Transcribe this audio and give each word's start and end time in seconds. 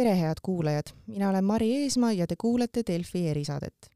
tere, 0.00 0.16
head 0.16 0.38
kuulajad, 0.42 0.82
mina 1.06 1.28
olen 1.28 1.44
Mari 1.44 1.76
Eesmaa 1.76 2.12
ja 2.12 2.26
te 2.26 2.36
kuulate 2.40 2.82
Delfi 2.86 3.28
erisaadet. 3.28 3.90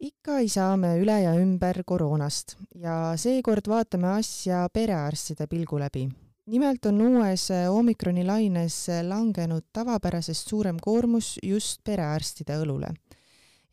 ikka 0.00 0.38
ei 0.38 0.48
saa 0.48 0.76
me 0.76 0.92
üle 0.98 1.16
ja 1.22 1.32
ümber 1.34 1.80
koroonast 1.86 2.54
ja 2.74 3.16
seekord 3.16 3.66
vaatame 3.68 4.08
asja 4.08 4.68
perearstide 4.72 5.46
pilgu 5.46 5.78
läbi. 5.78 6.08
nimelt 6.46 6.86
on 6.86 7.00
uues 7.00 7.48
omikroni 7.70 8.24
laines 8.24 8.76
langenud 9.08 9.64
tavapärasest 9.72 10.48
suurem 10.48 10.76
koormus 10.82 11.38
just 11.42 11.80
perearstide 11.84 12.60
õlule. 12.62 12.94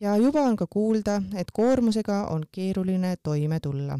ja 0.00 0.16
juba 0.16 0.42
on 0.42 0.56
ka 0.56 0.66
kuulda, 0.66 1.22
et 1.36 1.50
koormusega 1.52 2.26
on 2.26 2.42
keeruline 2.52 3.14
toime 3.22 3.60
tulla 3.60 3.98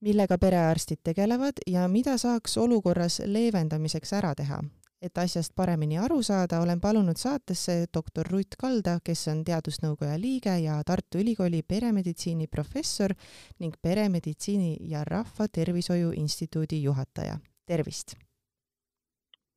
millega 0.00 0.38
perearstid 0.38 1.02
tegelevad 1.02 1.58
ja 1.66 1.88
mida 1.88 2.18
saaks 2.18 2.58
olukorras 2.58 3.22
leevendamiseks 3.26 4.12
ära 4.12 4.34
teha, 4.34 4.62
et 5.04 5.18
asjast 5.20 5.52
paremini 5.56 5.98
aru 6.00 6.20
saada, 6.24 6.60
olen 6.64 6.80
palunud 6.80 7.18
saatesse 7.20 7.86
doktor 7.92 8.28
Rutt 8.30 8.56
Kalda, 8.60 8.96
kes 9.04 9.26
on 9.32 9.42
Teadusnõukoja 9.44 10.16
liige 10.20 10.54
ja 10.62 10.78
Tartu 10.86 11.20
Ülikooli 11.20 11.62
peremeditsiini 11.62 12.48
professor 12.48 13.12
ning 13.60 13.76
Peremeditsiini 13.82 14.76
ja 14.88 15.04
Rahvatervishoiu 15.04 16.14
Instituudi 16.16 16.82
juhataja. 16.82 17.38
tervist! 17.66 18.14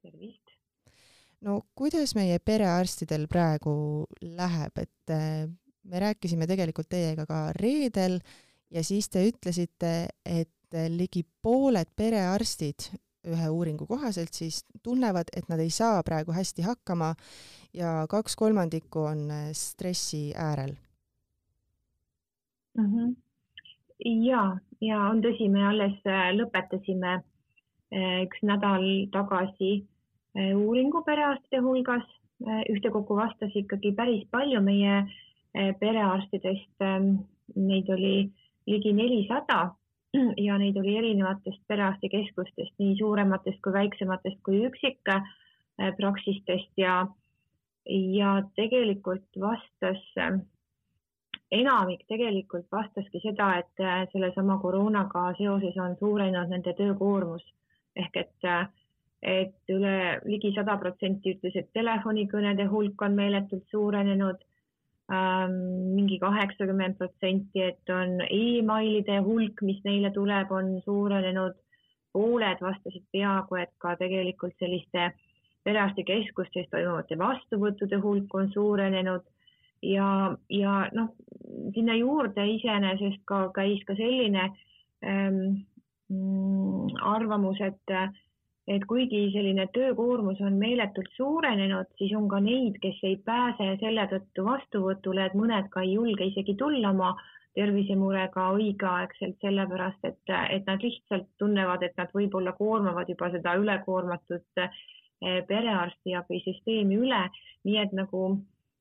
tervist! 0.02 0.52
no 1.42 1.62
kuidas 1.76 2.16
meie 2.16 2.40
perearstidel 2.40 3.28
praegu 3.28 4.06
läheb, 4.22 4.84
et 4.84 5.16
eh, 5.16 5.48
me 5.84 6.00
rääkisime 6.00 6.48
tegelikult 6.48 6.90
teiega 6.90 7.26
ka 7.26 7.42
reedel 7.56 8.20
ja 8.72 8.84
siis 8.84 9.08
te 9.10 9.24
ütlesite, 9.30 10.08
et 10.26 10.52
ligi 10.92 11.24
pooled 11.42 11.88
perearstid 11.96 12.90
ühe 13.28 13.50
uuringu 13.50 13.86
kohaselt 13.88 14.34
siis 14.34 14.64
tunnevad, 14.84 15.32
et 15.38 15.50
nad 15.50 15.60
ei 15.60 15.70
saa 15.70 16.04
praegu 16.04 16.36
hästi 16.36 16.66
hakkama 16.66 17.14
ja 17.74 18.06
kaks 18.10 18.36
kolmandikku 18.36 19.00
on 19.12 19.32
äh, 19.32 19.50
stressi 19.54 20.34
äärel 20.36 20.74
mm. 22.78 22.86
-hmm. 22.86 23.16
ja, 24.24 24.58
ja 24.82 25.02
on 25.02 25.22
tõsi, 25.22 25.50
me 25.50 25.68
alles 25.68 25.98
äh, 26.06 26.32
lõpetasime 26.40 27.14
äh, 27.18 28.22
üks 28.24 28.44
nädal 28.44 28.88
tagasi 29.12 29.86
uuringu 30.38 31.02
perearstide 31.02 31.62
hulgas. 31.62 32.06
ühtekokku 32.70 33.16
vastas 33.16 33.56
ikkagi 33.56 33.92
päris 33.98 34.28
palju 34.32 34.60
meie 34.62 35.08
perearstidest. 35.80 36.82
Ähm, 36.82 37.08
neid 37.56 37.90
oli 37.90 38.30
ligi 38.68 38.94
nelisada 38.94 39.72
ja 40.48 40.58
neid 40.58 40.78
oli 40.78 40.98
erinevatest 40.98 41.62
perearstikeskustest, 41.68 42.74
nii 42.80 42.98
suurematest 43.00 43.62
kui 43.64 43.74
väiksematest 43.74 44.38
kui 44.46 44.66
üksikpraksistest 44.68 46.80
äh, 46.80 46.84
ja, 46.84 47.08
ja 48.20 48.44
tegelikult 48.56 49.28
vastas, 49.42 50.04
äh, 50.22 50.40
enamik 51.52 52.02
tegelikult 52.08 52.68
vastaski 52.72 53.20
seda, 53.24 53.58
et 53.62 53.76
äh, 53.84 54.08
sellesama 54.12 54.58
koroonaga 54.64 55.34
seoses 55.38 55.78
on 55.84 55.96
suurenenud 56.00 56.50
nende 56.52 56.74
töökoormus. 56.78 57.46
Ehk 57.98 58.14
et, 58.22 58.36
et 59.26 59.74
üle 59.74 59.98
ligi 60.26 60.52
sada 60.56 60.78
protsenti 60.78 61.34
ütles, 61.34 61.56
et 61.58 61.70
telefonikõnede 61.74 62.66
hulk 62.70 63.02
on 63.02 63.14
meeletult 63.18 63.66
suurenenud 63.74 64.38
mingi 65.08 66.18
kaheksakümmend 66.20 66.98
protsenti, 67.00 67.62
et 67.64 67.90
on 67.94 68.20
emailide 68.28 69.22
hulk, 69.24 69.62
mis 69.64 69.80
neile 69.86 70.12
tuleb, 70.12 70.52
on 70.52 70.82
suurenenud. 70.86 71.56
pooled 72.18 72.62
vastasid 72.64 73.04
peaaegu, 73.14 73.56
et 73.62 73.70
ka 73.78 73.92
tegelikult 74.00 74.56
selliste 74.58 75.12
perearstikeskustes 75.68 76.70
toimuvate 76.72 77.18
vastuvõttude 77.20 78.00
hulk 78.02 78.34
on 78.40 78.48
suurenenud 78.54 79.26
ja, 79.84 80.08
ja 80.50 80.76
noh, 80.96 81.12
sinna 81.76 81.98
juurde 81.98 82.46
iseenesest 82.56 83.22
ka 83.30 83.48
käis 83.56 83.84
ka 83.86 83.94
selline 84.00 84.48
ähm, 85.06 85.44
mm, 86.10 86.98
arvamus, 87.14 87.62
et 87.62 87.96
et 88.68 88.84
kuigi 88.88 89.22
selline 89.32 89.68
töökoormus 89.76 90.42
on 90.44 90.58
meeletult 90.60 91.10
suurenenud, 91.16 91.88
siis 92.00 92.12
on 92.20 92.28
ka 92.32 92.42
neid, 92.44 92.80
kes 92.84 93.00
ei 93.08 93.16
pääse 93.30 93.70
selle 93.80 94.08
tõttu 94.12 94.44
vastuvõtule, 94.48 95.26
et 95.26 95.38
mõned 95.40 95.70
ka 95.72 95.86
ei 95.86 95.94
julge 95.94 96.28
isegi 96.28 96.58
tulla 96.60 96.92
oma 96.92 97.14
tervisemurega 97.58 98.50
õigeaegselt, 98.58 99.40
sellepärast 99.42 100.04
et, 100.06 100.20
et 100.54 100.68
nad 100.68 100.84
lihtsalt 100.84 101.30
tunnevad, 101.42 101.84
et 101.88 101.96
nad 101.98 102.12
võib-olla 102.14 102.54
koormavad 102.60 103.10
juba 103.10 103.32
seda 103.34 103.56
ülekoormatud 103.58 104.62
eh, 104.62 105.40
perearstiabisüsteemi 105.48 107.00
üle, 107.00 107.24
nii 107.66 107.80
et 107.82 107.96
nagu 107.98 108.28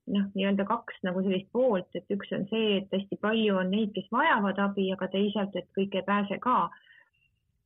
noh, 0.07 0.27
nii-öelda 0.35 0.67
kaks 0.67 0.99
nagu 1.07 1.23
sellist 1.25 1.49
poolt, 1.55 1.89
et 1.95 2.13
üks 2.13 2.29
on 2.37 2.45
see, 2.51 2.77
et 2.81 2.93
hästi 2.93 3.17
palju 3.23 3.57
on 3.63 3.71
neid, 3.73 3.95
kes 3.95 4.11
vajavad 4.13 4.59
abi, 4.67 4.91
aga 4.93 5.09
teisalt, 5.15 5.55
et 5.55 5.67
kõik 5.77 5.97
ei 5.97 6.05
pääse 6.07 6.37
ka 6.43 6.59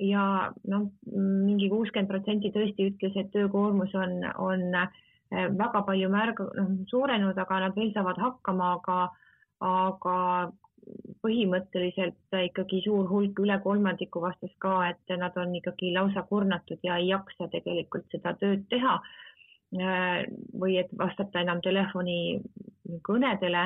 ja 0.02 0.26
noh, 0.68 0.90
mingi 1.14 1.70
kuuskümmend 1.72 2.10
protsenti 2.10 2.52
tõesti 2.54 2.90
ütles, 2.92 3.16
et 3.20 3.32
töökoormus 3.36 3.94
on, 3.98 4.12
on 4.42 4.62
äh, 4.78 4.88
väga 5.32 5.84
palju 5.88 6.10
märg-, 6.14 6.44
noh, 6.58 6.70
suurenenud, 6.92 7.38
aga 7.38 7.60
nad 7.66 7.78
veel 7.78 7.92
saavad 7.96 8.18
hakkama, 8.22 8.66
aga, 8.80 8.98
aga 9.68 10.18
põhimõtteliselt 11.22 12.38
ikkagi 12.48 12.78
suur 12.86 13.06
hulk, 13.10 13.40
üle 13.44 13.58
kolmandiku 13.64 14.22
vastas 14.24 14.54
ka, 14.64 14.74
et 14.90 15.06
nad 15.22 15.34
on 15.38 15.50
ikkagi 15.60 15.88
lausa 15.94 16.22
kurnatud 16.30 16.80
ja 16.84 16.98
ei 16.98 17.08
jaksa 17.12 17.44
tegelikult 17.54 18.06
seda 18.14 18.30
tööd 18.42 18.62
teha. 18.74 18.96
Äh, 19.72 20.26
või 20.60 20.74
et 20.82 20.90
vastata 21.00 21.40
enam 21.46 21.60
telefonikõnedele 21.64 23.64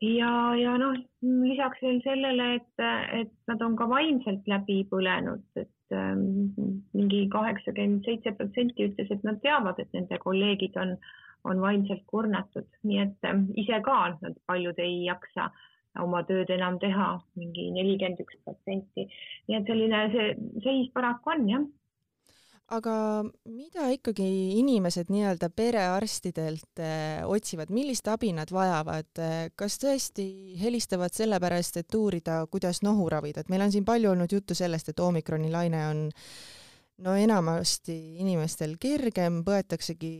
ja, 0.00 0.32
ja 0.56 0.74
noh, 0.80 0.96
lisaks 1.22 1.82
veel 1.84 2.00
sellele, 2.04 2.54
et, 2.58 2.84
et 3.20 3.32
nad 3.50 3.62
on 3.64 3.76
ka 3.78 3.88
vaimselt 3.90 4.46
läbi 4.50 4.80
põlenud, 4.90 5.42
et 5.60 5.96
ähm, 5.96 6.52
mingi 6.96 7.26
kaheksakümmend 7.32 8.06
seitse 8.08 8.34
protsenti 8.38 8.88
ütles, 8.90 9.10
et 9.10 9.26
nad 9.26 9.40
teavad, 9.44 9.80
et 9.82 9.90
nende 9.96 10.20
kolleegid 10.22 10.78
on, 10.80 10.96
on 11.48 11.60
vaimselt 11.64 12.06
kurnatud, 12.12 12.68
nii 12.86 13.02
et 13.06 13.28
ähm, 13.28 13.48
ise 13.60 13.82
ka 13.84 13.98
nad 14.20 14.38
paljud 14.50 14.80
ei 14.82 15.04
jaksa 15.08 15.50
oma 16.00 16.22
tööd 16.22 16.52
enam 16.54 16.78
teha, 16.78 17.16
mingi 17.36 17.70
nelikümmend 17.74 18.22
üks 18.22 18.38
protsenti. 18.46 19.08
nii 19.48 19.58
et 19.58 19.68
selline 19.68 20.04
see 20.14 20.32
seis 20.64 20.90
paraku 20.94 21.34
on 21.34 21.48
jah 21.50 21.68
aga 22.70 22.94
mida 23.50 23.88
ikkagi 23.94 24.26
inimesed 24.60 25.10
nii-öelda 25.10 25.50
perearstidelt 25.54 26.82
eh, 26.82 27.24
otsivad, 27.26 27.72
millist 27.74 28.06
abi 28.12 28.30
nad 28.36 28.52
vajavad, 28.54 29.10
kas 29.58 29.80
tõesti 29.82 30.28
helistavad 30.60 31.14
sellepärast, 31.16 31.80
et 31.82 31.98
uurida, 31.98 32.44
kuidas 32.52 32.84
nohu 32.86 33.08
ravida, 33.10 33.42
et 33.42 33.50
meil 33.52 33.66
on 33.66 33.74
siin 33.74 33.86
palju 33.88 34.12
olnud 34.14 34.32
juttu 34.32 34.54
sellest, 34.54 34.92
et 34.92 35.02
omikroni 35.02 35.50
laine 35.50 35.84
on 35.88 36.06
no 37.04 37.14
enamasti 37.16 37.96
inimestel 38.20 38.76
kergem, 38.80 39.40
põetaksegi 39.46 40.12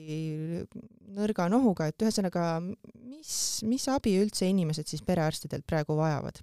nõrga 1.16 1.49
nohuga, 1.53 1.91
et 1.91 2.05
ühesõnaga, 2.05 2.47
mis, 3.10 3.33
mis 3.69 3.87
abi 3.93 4.16
üldse 4.22 4.49
inimesed 4.49 4.89
siis 4.91 5.05
perearstidelt 5.06 5.66
praegu 5.69 5.99
vajavad? 5.99 6.41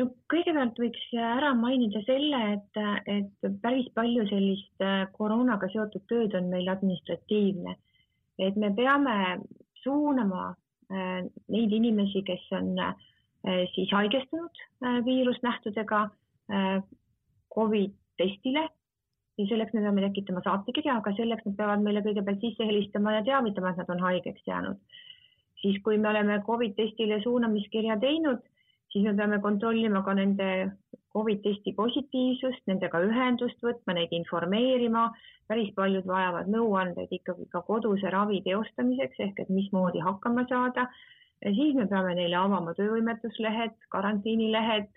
No 0.00 0.08
kõigepealt 0.32 0.78
võiks 0.80 1.02
ära 1.20 1.52
mainida 1.58 2.00
selle, 2.06 2.40
et, 2.54 2.80
et 3.10 3.52
päris 3.62 3.88
palju 3.96 4.26
sellist 4.30 4.84
äh, 4.84 5.04
koroonaga 5.16 5.68
seotud 5.72 6.06
tööd 6.10 6.34
on 6.38 6.50
meil 6.52 6.70
administratiivne. 6.72 7.76
et 8.40 8.56
me 8.56 8.70
peame 8.72 9.14
suunama 9.82 10.50
äh, 10.50 11.22
neid 11.52 11.72
inimesi, 11.76 12.22
kes 12.24 12.46
on 12.56 12.72
äh, 12.78 12.94
siis 13.74 13.92
haigestunud 13.96 14.64
viirusnähtudega 15.04 16.00
Covid 17.54 17.92
testile 18.18 18.66
ja 19.38 19.46
selleks 19.48 19.72
me 19.72 19.80
peame 19.84 20.02
tekitama 20.04 20.42
saatekirja, 20.44 20.98
aga 20.98 21.12
selleks 21.16 21.46
nad 21.46 21.56
peavad 21.56 21.84
meile 21.84 22.02
kõigepealt 22.04 22.42
sisse 22.44 22.66
helistama 22.68 23.14
ja 23.14 23.22
teavitama, 23.24 23.70
et 23.70 23.80
nad 23.80 23.92
on 23.94 24.02
haigeks 24.04 24.44
jäänud. 24.46 24.76
siis, 25.62 25.78
kui 25.84 25.96
me 25.98 26.08
oleme 26.08 26.40
Covid 26.46 26.74
testile 26.76 27.20
suunamiskirja 27.22 27.96
teinud 28.02 28.44
siis 28.92 29.04
me 29.06 29.14
peame 29.16 29.38
kontrollima 29.42 30.02
ka 30.06 30.14
nende 30.18 30.48
Covid 31.14 31.40
testi 31.42 31.72
positiivsust, 31.74 32.62
nendega 32.70 33.00
ühendust 33.02 33.62
võtma, 33.66 33.96
neid 33.96 34.12
informeerima. 34.14 35.10
päris 35.50 35.72
paljud 35.74 36.06
vajavad 36.06 36.46
nõuandeid 36.46 37.10
ikkagi 37.10 37.48
ka 37.50 37.64
koduse 37.66 38.10
ravi 38.14 38.38
teostamiseks 38.44 39.18
ehk 39.18 39.40
et 39.42 39.48
mismoodi 39.50 39.98
hakkama 39.98 40.46
saada. 40.48 40.86
siis 41.42 41.74
me 41.74 41.86
peame 41.86 42.14
neile 42.14 42.36
avama 42.36 42.74
töövõimetuslehed, 42.74 43.74
karantiinilehed 43.88 44.88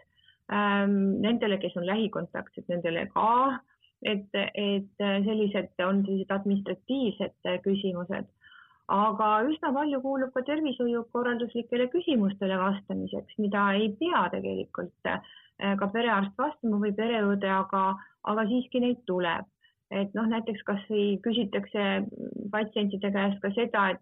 ähm,, 0.52 1.22
nendele, 1.26 1.58
kes 1.58 1.78
on 1.78 1.86
lähikontaktsed, 1.86 2.66
nendele 2.68 3.08
ka, 3.16 3.60
et, 4.04 4.30
et 4.36 5.04
sellised 5.26 5.82
on 5.88 6.06
sellised 6.06 6.32
administratiivsed 6.38 7.52
küsimused 7.64 8.30
aga 8.94 9.30
üsna 9.50 9.72
palju 9.76 10.00
kuulub 10.04 10.34
ka 10.36 10.44
tervishoiukorralduslikele 10.50 11.88
küsimustele 11.94 12.58
vastamiseks, 12.62 13.40
mida 13.42 13.72
ei 13.80 13.90
pea 14.00 14.28
tegelikult 14.34 15.10
äh, 15.10 15.24
ka 15.80 15.90
perearst 15.96 16.38
vastama 16.38 16.82
või 16.84 16.94
pereõde, 16.98 17.50
aga, 17.50 17.84
aga 18.30 18.46
siiski 18.52 18.84
neid 18.84 19.04
tuleb. 19.10 19.50
et 19.94 20.16
noh, 20.18 20.26
näiteks 20.26 20.64
kasvõi 20.66 21.20
küsitakse 21.22 21.82
patsientide 22.52 23.12
käest 23.14 23.38
ka 23.44 23.52
seda, 23.54 23.90
et 23.94 24.02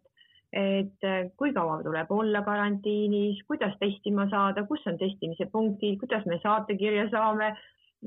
et 0.56 1.06
kui 1.40 1.54
kaua 1.56 1.78
tuleb 1.84 2.10
olla 2.12 2.42
karantiinis, 2.44 3.40
kuidas 3.48 3.76
testima 3.80 4.26
saada, 4.32 4.66
kus 4.68 4.84
on 4.88 4.98
testimise 5.00 5.48
punktid, 5.52 5.98
kuidas 6.00 6.26
me 6.28 6.40
saatekirja 6.44 7.06
saame, 7.12 7.54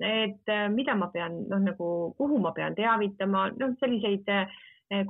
et 0.01 0.53
mida 0.75 0.97
ma 0.97 1.09
pean, 1.13 1.39
noh 1.49 1.63
nagu, 1.65 1.89
kuhu 2.19 2.41
ma 2.45 2.53
pean 2.57 2.77
teavitama, 2.77 3.47
noh, 3.61 3.73
selliseid 3.81 4.29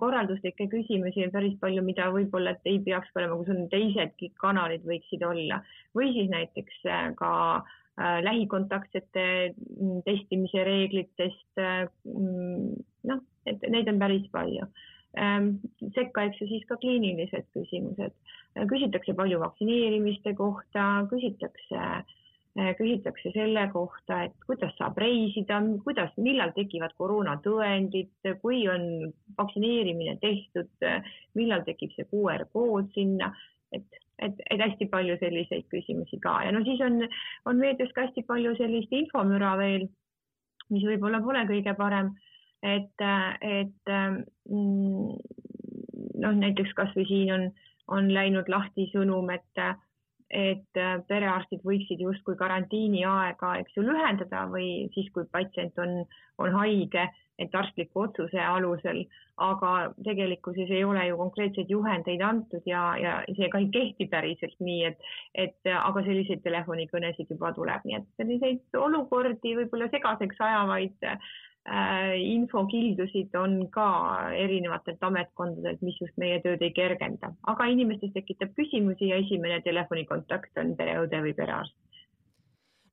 korralduslikke 0.01 0.69
küsimusi 0.73 1.25
on 1.27 1.33
päris 1.35 1.55
palju, 1.61 1.83
mida 1.85 2.11
võib-olla 2.15 2.57
ei 2.65 2.79
peakski 2.85 3.21
olema, 3.21 3.39
kus 3.41 3.55
on 3.55 3.65
teisedki 3.73 4.33
kanalid 4.41 4.85
võiksid 4.89 5.25
olla 5.27 5.61
või 5.97 6.13
siis 6.17 6.31
näiteks 6.33 6.85
ka 7.19 7.33
äh, 7.57 7.73
Äh, 7.95 8.23
lähikontaktsete 8.27 9.55
mm, 9.81 10.01
testimise 10.03 10.65
reeglitest. 10.67 11.59
Äh, 11.63 11.87
mm, 12.05 12.73
noh, 13.07 13.21
et 13.47 13.63
neid 13.71 13.87
on 13.87 14.01
päris 14.03 14.25
palju. 14.33 14.67
Ähm, 15.15 15.53
sekka, 15.95 16.25
eks 16.27 16.41
ju, 16.43 16.49
siis 16.51 16.65
ka 16.67 16.75
kliinilised 16.83 17.47
küsimused. 17.55 18.17
Äh, 18.59 18.67
küsitakse 18.73 19.15
palju 19.15 19.39
vaktsineerimiste 19.45 20.35
kohta, 20.35 20.89
küsitakse, 21.13 21.85
küsitakse 22.79 23.33
selle 23.35 23.65
kohta, 23.73 24.21
et 24.29 24.35
kuidas 24.47 24.77
saab 24.79 24.99
reisida, 25.03 25.59
kuidas, 25.83 26.13
millal 26.23 26.53
tekivad 26.55 26.95
koroonatõendid, 27.01 28.13
kui 28.43 28.61
on 28.71 29.11
vaktsineerimine 29.39 30.15
tehtud, 30.23 30.71
millal 31.35 31.65
tekib 31.67 31.97
see 31.97 32.07
QR 32.13 32.47
kood 32.55 32.93
sinna, 32.95 33.33
et 33.75 34.01
et, 34.23 34.35
et 34.51 34.61
hästi 34.63 34.87
palju 34.93 35.17
selliseid 35.21 35.67
küsimusi 35.73 36.21
ka. 36.23 36.37
Ja 36.47 36.53
no 36.55 36.63
siis 36.67 36.81
on, 36.85 37.03
on 37.51 37.61
meedias 37.61 37.93
ka 37.95 38.07
hästi 38.07 38.25
palju 38.29 38.55
sellist 38.59 38.93
infomüra 38.95 39.55
veel, 39.61 39.89
mis 40.73 40.85
võib-olla 40.87 41.21
pole 41.25 41.45
kõige 41.49 41.75
parem, 41.79 42.13
et, 42.65 43.05
et 43.45 43.93
mm, 43.93 45.09
noh, 46.23 46.39
näiteks 46.41 46.77
kasvõi 46.79 47.09
siin 47.11 47.35
on, 47.35 47.49
on 47.99 48.13
läinud 48.15 48.49
lahti 48.49 48.89
sõnum, 48.93 49.29
et 49.35 49.65
et 50.35 50.81
perearstid 51.09 51.63
võiksid 51.67 52.01
justkui 52.03 52.35
karantiini 52.37 53.05
aega, 53.07 53.53
eks 53.63 53.77
ju, 53.77 53.85
lühendada 53.87 54.45
või 54.51 54.89
siis, 54.95 55.11
kui 55.15 55.29
patsient 55.31 55.79
on, 55.79 56.01
on 56.43 56.57
haige 56.59 57.09
et 57.39 57.55
arstliku 57.55 58.05
otsuse 58.05 58.41
alusel, 58.41 59.01
aga 59.43 59.71
tegelikkuses 60.07 60.71
ei 60.71 60.85
ole 60.87 61.07
ju 61.09 61.17
konkreetseid 61.19 61.71
juhendeid 61.71 62.23
antud 62.23 62.67
ja, 62.71 62.83
ja 63.01 63.15
see 63.35 63.49
ka 63.51 63.63
ei 63.63 63.71
kehti 63.75 64.07
päriselt 64.11 64.55
nii, 64.63 64.85
et, 64.91 65.09
et 65.47 65.73
aga 65.75 66.05
selliseid 66.07 66.45
telefonikõnesid 66.45 67.33
juba 67.35 67.51
tuleb, 67.57 67.83
nii 67.89 67.99
et 67.99 68.07
selliseid 68.21 68.79
olukordi 68.79 69.57
võib-olla 69.59 69.91
segaseks 69.91 70.39
ajavaid 70.47 71.11
äh, 71.11 71.35
infokildusid 71.65 73.33
on 73.41 73.55
ka 73.73 73.87
erinevatelt 74.37 75.01
ametkondadelt, 75.09 75.81
mis 75.81 75.97
just 76.01 76.19
meie 76.21 76.37
tööd 76.45 76.61
ei 76.61 76.75
kergenda, 76.77 77.31
aga 77.49 77.71
inimestes 77.73 78.13
tekitab 78.13 78.53
küsimusi 78.59 79.09
ja 79.09 79.17
esimene 79.23 79.63
telefonikontakt 79.65 80.61
on 80.61 80.75
pereõde 80.77 81.23
või 81.25 81.33
perearst. 81.39 81.77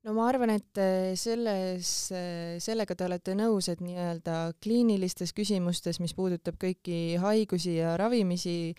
No 0.02 0.16
ma 0.16 0.24
arvan, 0.26 0.50
et 0.50 0.78
äh, 0.82 1.12
selles, 1.14 1.88
äh, 2.10 2.56
sellega 2.58 2.96
te 2.98 3.04
olete 3.06 3.36
nõus, 3.38 3.68
et 3.70 3.78
nii-öelda 3.84 4.50
kliinilistes 4.58 5.30
küsimustes, 5.36 6.00
mis 6.02 6.14
puudutab 6.18 6.56
kõiki 6.58 7.20
haigusi 7.22 7.76
ja 7.76 7.92
ravimisi, 8.00 8.74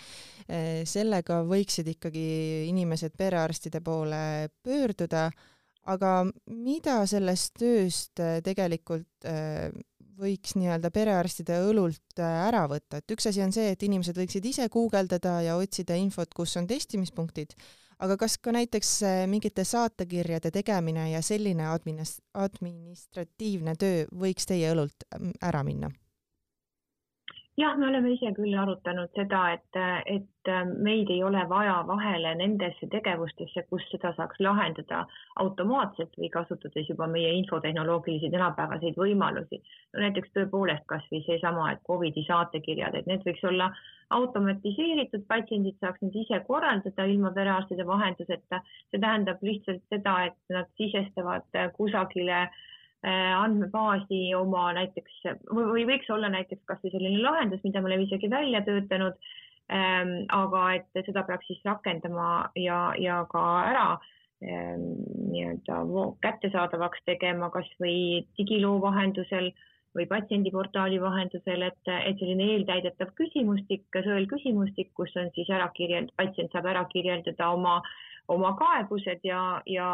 äh, 0.50 0.82
sellega 0.84 1.40
võiksid 1.48 1.88
ikkagi 1.94 2.26
inimesed 2.68 3.16
perearstide 3.16 3.80
poole 3.80 4.50
pöörduda, 4.68 5.30
aga 5.90 6.12
mida 6.48 7.02
sellest 7.10 7.58
tööst 7.60 8.22
tegelikult 8.46 9.28
võiks 10.20 10.54
nii-öelda 10.56 10.92
perearstide 10.94 11.58
õlult 11.68 12.22
ära 12.24 12.64
võtta, 12.72 13.02
et 13.02 13.16
üks 13.16 13.28
asi 13.28 13.42
on 13.44 13.52
see, 13.52 13.74
et 13.74 13.84
inimesed 13.84 14.16
võiksid 14.16 14.46
ise 14.46 14.68
guugeldada 14.72 15.40
ja 15.44 15.58
otsida 15.60 15.98
infot, 16.00 16.32
kus 16.38 16.56
on 16.62 16.70
testimispunktid 16.70 17.58
aga 18.04 18.18
kas 18.20 18.38
ka 18.42 18.54
näiteks 18.56 18.92
äh, 19.08 19.24
mingite 19.30 19.66
saatekirjade 19.68 20.52
tegemine 20.54 21.10
ja 21.12 21.22
selline 21.26 21.68
administ-, 21.72 22.20
administratiivne 22.34 23.76
töö 23.80 24.06
võiks 24.24 24.48
teie 24.50 24.72
õlult 24.74 25.08
ära 25.42 25.64
minna? 25.68 25.92
Jah, 27.58 27.76
me 27.78 27.88
oleme 27.88 28.14
ise 28.16 28.32
küll 28.38 28.56
arutanud 28.58 29.12
seda, 29.18 29.42
et, 29.56 29.80
et 30.10 30.52
meid 30.86 31.12
ei 31.14 31.22
ole 31.24 31.44
vaja 31.50 31.76
vahele 31.88 32.34
nendesse 32.40 32.90
tegevustesse, 32.92 33.66
kus 33.70 33.86
seda 33.92 34.14
saaks 34.18 34.42
lahendada 34.44 35.04
automaatselt 35.44 36.18
või 36.20 36.32
kasutades 36.34 36.90
juba 36.90 37.08
meie 37.08 37.32
infotehnoloogilisi 37.42 38.32
tänapäevaseid 38.34 38.98
võimalusi. 39.00 39.62
no 39.94 40.06
näiteks 40.06 40.34
tõepoolest 40.38 40.88
kasvõi 40.90 41.22
seesama, 41.28 41.72
et 41.72 41.84
Covidi 41.88 42.26
saatekirjad, 42.28 42.96
et 42.96 43.08
need 43.08 43.26
võiks 43.28 43.46
olla 43.50 43.70
automatiseeritud, 44.10 45.26
patsiendid 45.30 45.78
saaks 45.80 46.02
need 46.02 46.20
ise 46.26 46.42
korraldada 46.48 47.06
ilma 47.06 47.32
perearstide 47.32 47.86
vahenduseta. 47.86 48.62
see 48.92 49.00
tähendab 49.00 49.42
lihtsalt 49.42 49.82
seda, 49.90 50.20
et 50.26 50.38
nad 50.50 50.70
sisestavad 50.78 51.74
kusagile 51.78 52.42
äh, 52.42 52.50
Äh, 52.52 52.83
andmebaasi 53.04 54.34
oma 54.38 54.70
näiteks 54.78 55.16
või, 55.52 55.66
või 55.74 55.86
võiks 55.90 56.10
olla 56.14 56.30
näiteks 56.32 56.64
kasvõi 56.70 56.94
selline 56.94 57.20
lahendus, 57.24 57.64
mida 57.64 57.82
me 57.82 57.92
oleme 57.92 58.08
isegi 58.08 58.30
välja 58.32 58.62
töötanud 58.64 59.18
ähm,. 59.72 60.14
aga 60.32 60.64
et 60.78 61.06
seda 61.06 61.26
peaks 61.28 61.50
siis 61.52 61.60
rakendama 61.68 62.50
ja, 62.56 62.94
ja 63.00 63.26
ka 63.32 63.44
ära 63.68 63.88
ähm, 64.44 64.88
nii-öelda 65.34 65.84
kättesaadavaks 66.24 67.04
tegema 67.06 67.52
kasvõi 67.52 68.24
digiloo 68.40 68.80
vahendusel 68.82 69.52
või 69.94 70.08
patsiendiportaali 70.10 70.98
vahendusel, 71.02 71.68
et, 71.70 71.92
et 71.92 72.18
selline 72.20 72.48
eeltäidetav 72.56 73.14
küsimustik, 73.20 73.86
sõelküsimustik, 73.94 74.90
kus 74.98 75.14
on 75.22 75.30
siis 75.36 75.50
ära 75.54 75.70
kirjeld-, 75.78 76.14
patsient 76.18 76.52
saab 76.54 76.72
ära 76.72 76.84
kirjeldada 76.90 77.52
oma, 77.54 77.78
oma 78.34 78.56
kaebused 78.58 79.22
ja, 79.28 79.44
ja 79.70 79.90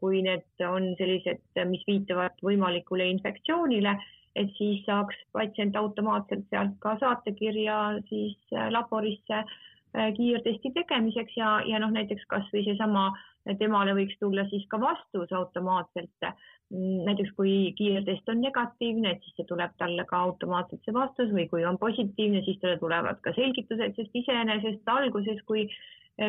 kui 0.00 0.22
need 0.22 0.64
on 0.66 0.92
sellised, 0.98 1.42
mis 1.68 1.82
viitavad 1.88 2.36
võimalikule 2.44 3.06
infektsioonile, 3.14 3.96
et 4.36 4.52
siis 4.56 4.80
saaks 4.86 5.18
patsient 5.36 5.76
automaatselt 5.76 6.46
sealt 6.50 6.78
ka 6.80 6.96
saatekirja 7.00 7.78
siis 8.08 8.38
äh, 8.54 8.70
laborisse 8.72 9.42
äh, 9.42 10.08
kiirtesti 10.16 10.72
tegemiseks 10.76 11.36
ja, 11.36 11.58
ja 11.68 11.80
noh, 11.82 11.92
näiteks 11.92 12.24
kasvõi 12.30 12.64
seesama, 12.68 13.10
temale 13.58 13.94
võiks 13.98 14.16
tulla 14.20 14.46
siis 14.50 14.64
ka 14.70 14.80
vastus 14.80 15.32
automaatselt. 15.34 16.28
Mm, 16.72 17.02
näiteks 17.08 17.34
kui 17.36 17.72
kiirtest 17.76 18.28
on 18.32 18.40
negatiivne, 18.40 19.10
et 19.12 19.24
siis 19.24 19.34
see 19.36 19.48
tuleb 19.48 19.74
talle 19.82 20.06
ka 20.08 20.20
automaatselt 20.28 20.80
see 20.86 20.94
vastus 20.96 21.32
või 21.34 21.48
kui 21.50 21.66
on 21.68 21.76
positiivne, 21.80 22.44
siis 22.46 22.60
talle 22.62 22.78
tulevad 22.80 23.20
ka 23.24 23.34
selgitused, 23.36 23.98
sest 23.98 24.22
iseenesest 24.22 24.88
alguses, 24.88 25.42
kui 25.48 25.66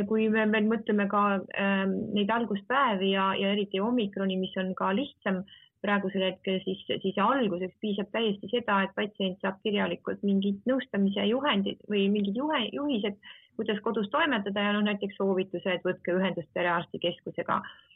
kui 0.08 0.30
me 0.32 0.46
veel 0.52 0.70
mõtleme 0.70 1.08
ka 1.12 1.24
äh, 1.40 1.84
neid 1.88 2.32
alguspäevi 2.32 3.12
ja, 3.12 3.34
ja 3.40 3.52
eriti 3.52 3.82
omikroni, 3.84 4.38
mis 4.40 4.56
on 4.62 4.72
ka 4.80 4.94
lihtsam 4.96 5.44
praegusel 5.84 6.24
hetkel, 6.24 6.62
siis, 6.64 6.82
siis 7.04 7.18
alguseks 7.20 7.76
piisab 7.84 8.12
täiesti 8.16 8.48
seda, 8.52 8.80
et 8.86 8.94
patsient 8.96 9.42
saab 9.44 9.60
kirjalikult 9.66 10.24
mingid 10.24 10.62
nõustamise 10.70 11.26
juhendid 11.28 11.82
või 11.92 12.06
mingid 12.14 12.40
juhe, 12.40 12.62
juhised, 12.72 13.18
kuidas 13.60 13.82
kodus 13.84 14.08
toimetada 14.14 14.64
ja 14.64 14.76
noh, 14.78 14.86
näiteks 14.88 15.20
soovitused, 15.20 15.84
võtke 15.84 16.16
ühendust 16.16 16.50
perearstikeskusega. 16.56 17.60
Eh, 17.60 17.93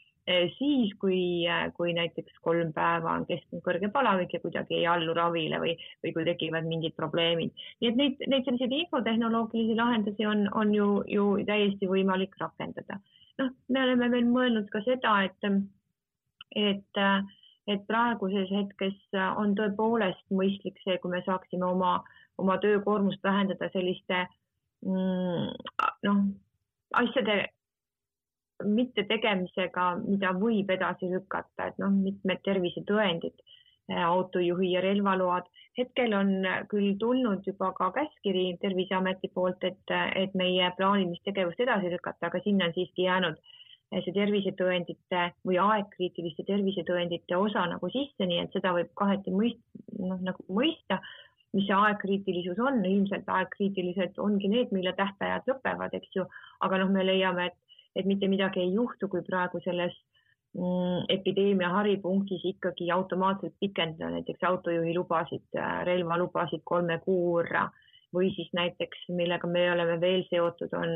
siis, 0.58 0.92
kui, 1.00 1.46
eh, 1.46 1.70
kui 1.76 1.92
näiteks 1.96 2.40
kolm 2.44 2.72
päeva 2.76 3.14
on 3.16 3.24
kestnud 3.28 3.62
kõrge 3.64 3.88
palavik 3.92 4.34
ja 4.36 4.40
kuidagi 4.42 4.76
ei 4.80 4.86
allu 4.86 5.14
ravile 5.16 5.60
või, 5.62 5.74
või 6.04 6.12
kui 6.16 6.26
tekivad 6.26 6.68
mingid 6.68 6.96
probleemid. 6.96 7.54
nii 7.80 7.88
et 7.88 7.96
neid, 7.96 8.24
neid 8.26 8.44
selliseid 8.44 8.74
infotehnoloogilisi 8.80 9.76
lahendusi 9.78 10.26
on, 10.26 10.48
on 10.52 10.74
ju, 10.74 10.88
ju 11.08 11.26
täiesti 11.48 11.88
võimalik 11.88 12.36
rakendada. 12.40 13.00
noh, 13.38 13.50
me 13.68 13.82
oleme 13.82 14.10
veel 14.10 14.28
mõelnud 14.28 14.68
ka 14.68 14.82
seda, 14.84 15.14
et, 15.24 15.50
et, 16.56 17.02
et 17.66 17.86
praeguses 17.86 18.50
hetkes 18.50 18.98
on 19.36 19.54
tõepoolest 19.56 20.24
mõistlik 20.34 20.80
see, 20.84 20.98
kui 20.98 21.10
me 21.10 21.22
saaksime 21.24 21.64
oma, 21.64 22.02
oma 22.38 22.58
töökoormust 22.58 23.22
vähendada 23.24 23.70
selliste 23.72 24.26
mm, 24.84 25.54
noh, 26.04 26.26
asjade 27.00 27.46
mittetegemisega, 28.64 29.86
mida 30.04 30.32
võib 30.38 30.70
edasi 30.74 31.10
lükata, 31.12 31.68
et 31.68 31.78
noh, 31.82 31.92
mitmed 31.94 32.42
tervisetõendid, 32.46 33.36
äh, 33.92 34.02
autojuhi 34.04 34.72
ja 34.72 34.82
relvaload. 34.84 35.46
hetkel 35.78 36.14
on 36.14 36.32
küll 36.70 36.96
tulnud 36.98 37.44
juba 37.46 37.70
ka 37.72 37.92
käskkiri 37.94 38.56
Terviseameti 38.60 39.28
poolt, 39.34 39.62
et, 39.62 39.92
et 40.14 40.34
meie 40.34 40.72
plaanilist 40.76 41.22
tegevust 41.24 41.60
edasi 41.60 41.92
lükata, 41.92 42.26
aga 42.26 42.40
sinna 42.42 42.66
on 42.66 42.74
siiski 42.74 43.06
jäänud 43.06 43.38
äh, 43.38 43.54
see 43.94 44.12
tervisetõendite 44.16 45.22
või 45.48 45.56
aegkriitiliste 45.62 46.44
tervisetõendite 46.48 47.36
osa 47.36 47.64
nagu 47.70 47.88
sisse, 47.92 48.26
nii 48.26 48.42
et 48.42 48.56
seda 48.56 48.74
võib 48.76 48.90
kaheti 48.98 49.32
mõist-, 49.32 49.62
noh 49.96 50.20
nagu 50.24 50.44
mõista, 50.52 51.00
mis 51.56 51.64
see 51.68 51.76
aegkriitilisus 51.76 52.60
on, 52.60 52.82
ilmselt 52.84 53.30
aegkriitilised 53.32 54.20
ongi 54.20 54.50
need, 54.52 54.74
mille 54.76 54.92
tähtajad 54.98 55.48
lõpevad, 55.48 55.96
eks 55.96 56.18
ju, 56.18 56.26
aga 56.66 56.82
noh, 56.82 56.92
me 56.92 57.06
leiame, 57.06 57.48
et 57.48 57.56
et 57.98 58.06
mitte 58.06 58.28
midagi 58.30 58.62
ei 58.62 58.72
juhtu, 58.74 59.08
kui 59.10 59.24
praegu 59.26 59.60
selles 59.64 59.94
mm, 60.54 61.08
epideemia 61.14 61.70
haripunktis 61.74 62.44
ikkagi 62.52 62.90
automaatselt 62.94 63.56
pikendada 63.60 64.12
näiteks 64.14 64.44
autojuhi 64.50 64.94
lubasid, 64.96 65.60
relvalubasid 65.90 66.64
kolme 66.64 67.00
kuu 67.04 67.34
võrra 67.36 67.68
või 68.14 68.30
siis 68.36 68.48
näiteks, 68.56 69.08
millega 69.12 69.50
me 69.50 69.66
oleme 69.72 69.98
veel 70.00 70.22
seotud, 70.30 70.72
on, 70.78 70.94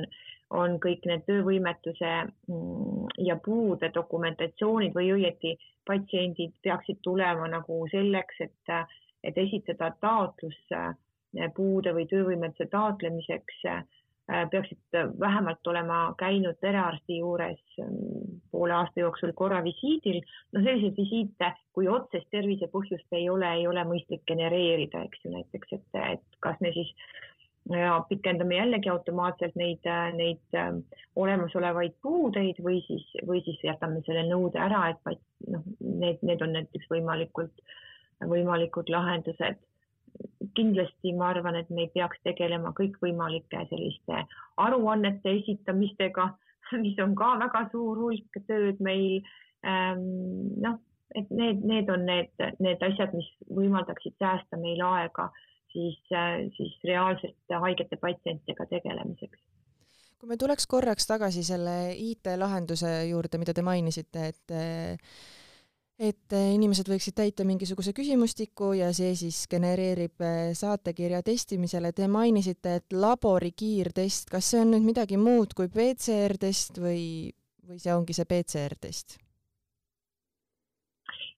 on 0.62 0.78
kõik 0.80 1.04
need 1.10 1.26
töövõimetuse 1.28 2.12
mm, 2.24 3.12
ja 3.26 3.36
puude 3.44 3.90
dokumentatsioonid 3.94 4.94
või 4.96 5.12
õieti 5.18 5.56
patsiendid 5.86 6.54
peaksid 6.62 7.02
tulema 7.02 7.50
nagu 7.50 7.82
selleks, 7.92 8.44
et, 8.46 8.76
et 9.26 9.38
esitada 9.38 9.90
taotlus 10.00 10.60
puude 11.56 11.92
või 11.96 12.06
töövõimetuse 12.08 12.68
taotlemiseks 12.72 13.60
Äh, 13.64 13.82
peaksid 14.26 14.78
vähemalt 15.20 15.66
olema 15.66 16.14
käinud 16.18 16.56
perearsti 16.60 17.18
juures 17.18 17.58
ähm, 17.80 18.38
poole 18.50 18.72
aasta 18.72 19.00
jooksul 19.00 19.32
korra 19.34 19.64
visiidil. 19.64 20.20
no 20.52 20.62
selliseid 20.62 20.96
visiite, 20.96 21.52
kui 21.72 21.88
otsest 21.88 22.28
tervisepõhjust 22.30 23.18
ei 23.18 23.28
ole, 23.30 23.50
ei 23.52 23.66
ole 23.66 23.84
mõistlik 23.84 24.22
genereerida, 24.28 25.02
eks 25.08 25.24
ju, 25.24 25.32
näiteks, 25.34 25.72
et, 25.72 26.00
et 26.12 26.40
kas 26.40 26.60
me 26.60 26.72
siis 26.72 26.94
ja 27.70 28.04
pikendame 28.08 28.56
jällegi 28.56 28.90
automaatselt 28.90 29.54
neid, 29.58 29.86
neid 30.18 30.58
äh, 30.58 30.70
olemasolevaid 31.16 31.98
puudeid 32.02 32.58
või 32.62 32.80
siis, 32.86 33.04
või 33.26 33.42
siis 33.46 33.60
jätame 33.62 34.02
selle 34.06 34.24
nõude 34.30 34.58
ära, 34.62 34.88
et 34.90 35.20
noh, 35.50 35.66
need, 35.80 36.22
need 36.22 36.42
on 36.42 36.56
näiteks 36.58 36.90
võimalikult, 36.90 37.62
võimalikud 38.22 38.90
lahendused 38.90 39.60
kindlasti 40.56 41.12
ma 41.16 41.30
arvan, 41.32 41.56
et 41.58 41.70
me 41.70 41.86
ei 41.86 41.92
peaks 41.94 42.20
tegelema 42.26 42.72
kõikvõimalike 42.78 43.66
selliste 43.70 44.24
aruannete 44.62 45.36
esitamistega, 45.40 46.30
mis 46.84 46.98
on 47.04 47.14
ka 47.18 47.34
väga 47.42 47.66
suur 47.72 48.00
hulk 48.06 48.42
tööd 48.48 48.80
meil. 48.84 49.20
Ähm, 49.62 50.02
noh, 50.62 50.80
et 51.14 51.30
need, 51.30 51.62
need 51.68 51.90
on 51.92 52.06
need, 52.08 52.32
need 52.64 52.82
asjad, 52.82 53.12
mis 53.14 53.28
võimaldaksid 53.52 54.16
säästa 54.18 54.58
meil 54.58 54.80
aega 54.82 55.28
siis, 55.72 55.98
siis 56.56 56.76
reaalselt 56.88 57.56
haigete 57.64 57.98
patsientidega 58.00 58.68
tegelemiseks 58.76 59.40
kui 60.22 60.30
me 60.30 60.36
tuleks 60.38 60.68
korraks 60.70 61.08
tagasi 61.10 61.42
selle 61.42 61.96
IT-lahenduse 61.98 62.92
juurde, 63.08 63.40
mida 63.42 63.50
te 63.56 63.64
mainisite, 63.66 64.28
et 64.30 64.52
et 65.98 66.34
äh, 66.34 66.52
inimesed 66.56 66.88
võiksid 66.88 67.16
täita 67.18 67.44
mingisuguse 67.46 67.92
küsimustiku 67.96 68.72
ja 68.78 68.90
see 68.96 69.12
siis 69.18 69.44
genereerib 69.50 70.24
äh, 70.24 70.52
saatekirja 70.58 71.22
testimisele. 71.26 71.92
Te 71.92 72.08
mainisite, 72.08 72.78
et 72.80 72.96
labori 72.96 73.52
kiirtest, 73.56 74.30
kas 74.32 74.52
see 74.52 74.62
on 74.64 74.72
nüüd 74.74 74.88
midagi 74.88 75.20
muud 75.20 75.54
kui 75.56 75.68
PCR-test 75.72 76.80
või, 76.82 77.04
või 77.68 77.82
see 77.82 77.94
ongi 77.94 78.16
see 78.16 78.28
PCR-test? 78.28 79.20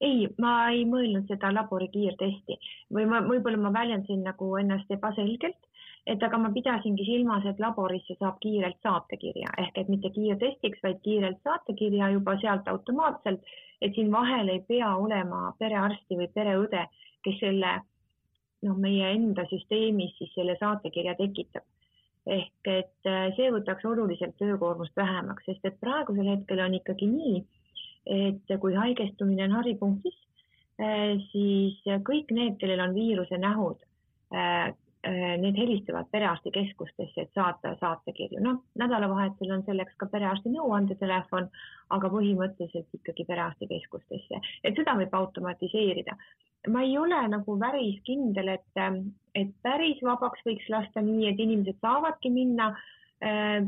ei, 0.05 0.27
ma 0.43 0.69
ei 0.75 0.83
mõelnud 0.85 1.31
seda 1.31 1.49
labori 1.55 1.87
kiirtesti 1.89 2.57
või 2.93 3.07
ma 3.09 3.23
võib-olla 3.25 3.57
ma 3.63 3.71
väljendasin 3.73 4.25
nagu 4.27 4.51
ennast 4.61 4.91
ebaselgelt 4.93 5.63
et 6.07 6.23
aga 6.23 6.39
ma 6.41 6.51
pidasingi 6.53 7.05
silmas, 7.07 7.45
et 7.49 7.61
laborisse 7.63 8.17
saab 8.19 8.37
kiirelt 8.43 8.77
saatekirja 8.85 9.53
ehk 9.63 9.79
et 9.81 9.93
mitte 9.93 10.11
kiirtestiks, 10.13 10.83
vaid 10.85 11.01
kiirelt 11.07 11.41
saatekirja 11.47 12.11
juba 12.17 12.37
sealt 12.43 12.69
automaatselt, 12.69 13.55
et 13.85 13.95
siin 13.95 14.13
vahel 14.13 14.49
ei 14.49 14.63
pea 14.69 14.95
olema 14.97 15.51
perearsti 15.59 16.17
või 16.17 16.31
pereõde, 16.33 16.87
kes 17.25 17.41
selle 17.43 17.75
noh, 18.65 18.77
meie 18.81 19.13
enda 19.13 19.45
süsteemis 19.51 20.15
siis 20.19 20.33
selle 20.37 20.57
saatekirja 20.61 21.17
tekitab. 21.21 21.65
ehk 22.25 22.69
et 22.73 23.09
äh, 23.11 23.27
see 23.37 23.51
võtaks 23.53 23.85
oluliselt 23.85 24.39
töökoormust 24.41 24.95
vähemaks, 24.97 25.45
sest 25.45 25.67
et 25.69 25.75
praegusel 25.81 26.31
hetkel 26.31 26.63
on 26.65 26.77
ikkagi 26.79 27.05
nii, 27.11 27.43
et 28.09 28.55
kui 28.63 28.73
haigestumine 28.73 29.45
on 29.45 29.59
haripunktis, 29.59 30.17
äh, 30.81 31.21
siis 31.33 31.77
kõik 32.09 32.33
need, 32.33 32.57
kellel 32.63 32.81
on 32.81 32.97
viiruse 32.97 33.37
nähud, 33.43 33.85
äh, 34.33 34.73
need 35.05 35.59
helistavad 35.59 36.09
perearstikeskustesse, 36.13 37.27
et 37.27 37.37
saata 37.37 37.75
saatekirju. 37.81 38.41
noh, 38.41 38.63
nädalavahetusel 38.81 39.53
on 39.59 39.65
selleks 39.67 39.97
ka 40.01 40.07
perearsti 40.13 40.53
nõuandetelefon, 40.55 41.51
aga 41.97 42.11
põhimõtteliselt 42.15 42.99
ikkagi 42.99 43.27
perearstikeskustesse, 43.29 44.41
et 44.65 44.77
seda 44.77 44.97
võib 45.01 45.15
automatiseerida. 45.15 46.17
ma 46.73 46.83
ei 46.83 46.97
ole 46.99 47.21
nagu 47.29 47.59
päris 47.61 48.01
kindel, 48.09 48.49
et, 48.49 48.83
et 49.35 49.53
päris 49.63 50.01
vabaks 50.03 50.41
võiks 50.47 50.69
lasta 50.73 51.01
nii, 51.05 51.29
et 51.29 51.41
inimesed 51.41 51.77
saavadki 51.85 52.31
minna 52.33 52.73
äh, 52.73 53.61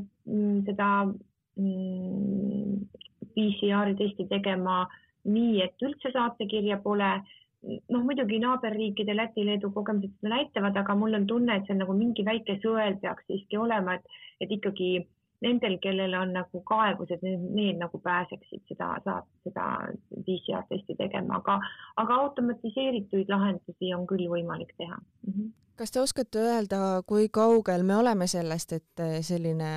seda 0.67 0.91
mm, 1.05 2.87
PCR-i 3.35 3.97
testi 3.99 4.27
tegema 4.31 4.87
nii, 5.27 5.61
et 5.65 5.83
üldse 5.83 6.13
saatekirja 6.15 6.79
pole 6.85 7.11
noh, 7.65 8.03
muidugi 8.05 8.39
naaberriikide 8.43 9.17
Läti, 9.17 9.45
Leedu 9.47 9.71
kogemused 9.75 10.15
seda 10.17 10.35
näitavad, 10.35 10.77
aga 10.77 10.95
mul 10.95 11.19
on 11.19 11.27
tunne, 11.27 11.57
et 11.57 11.67
see 11.67 11.75
on 11.77 11.85
nagu 11.85 11.97
mingi 11.97 12.25
väike 12.25 12.59
sõel 12.63 12.99
peaks 13.03 13.27
siiski 13.31 13.59
olema, 13.61 13.97
et, 13.99 14.19
et 14.41 14.53
ikkagi 14.59 14.91
nendel, 15.45 15.77
kellel 15.83 16.15
on 16.17 16.33
nagu 16.37 16.63
kaebused, 16.69 17.23
need 17.23 17.79
nagu 17.81 18.01
pääseksid 18.03 18.65
seda, 18.71 18.95
saab 19.05 19.29
seda 19.45 19.67
PCR 20.25 20.65
testi 20.71 20.97
tegema, 20.99 21.41
aga, 21.43 21.59
aga 22.03 22.19
automatiseeritud 22.27 23.29
lahendusi 23.33 23.93
on 23.97 24.07
küll 24.09 24.29
võimalik 24.33 24.75
teha 24.77 24.97
mm. 24.97 25.33
-hmm 25.33 25.55
kas 25.77 25.91
te 25.93 26.01
oskate 26.01 26.41
öelda, 26.41 27.03
kui 27.07 27.29
kaugel 27.29 27.83
me 27.83 27.97
oleme 27.97 28.27
sellest, 28.27 28.73
et 28.73 29.03
selline 29.21 29.69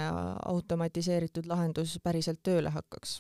automatiseeritud 0.45 1.45
lahendus 1.45 1.97
päriselt 2.03 2.39
tööle 2.43 2.69
hakkaks? 2.71 3.17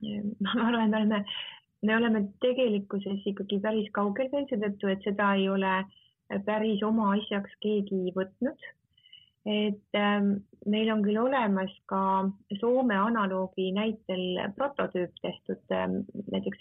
ma 0.44 0.52
arvan, 0.66 0.84
et 0.84 0.90
me 0.90 0.96
oleme 0.96 1.24
me 1.82 1.96
oleme 1.96 2.24
tegelikkuses 2.44 3.24
ikkagi 3.32 3.60
päris 3.64 3.88
kaugel 3.96 4.28
veel 4.32 4.46
seetõttu, 4.50 4.90
et 4.92 5.06
seda 5.06 5.32
ei 5.38 5.48
ole 5.48 5.72
päris 6.46 6.82
oma 6.86 7.14
asjaks 7.16 7.56
keegi 7.64 8.12
võtnud. 8.16 8.68
et 9.48 9.96
ähm, 9.96 10.26
meil 10.68 10.90
on 10.92 11.00
küll 11.02 11.16
olemas 11.16 11.70
ka 11.88 12.28
Soome 12.60 12.96
analoogi 13.00 13.70
näitel 13.72 14.36
prototüüp 14.56 15.14
tehtud 15.22 15.72
ähm, 15.72 16.02
näiteks 16.28 16.58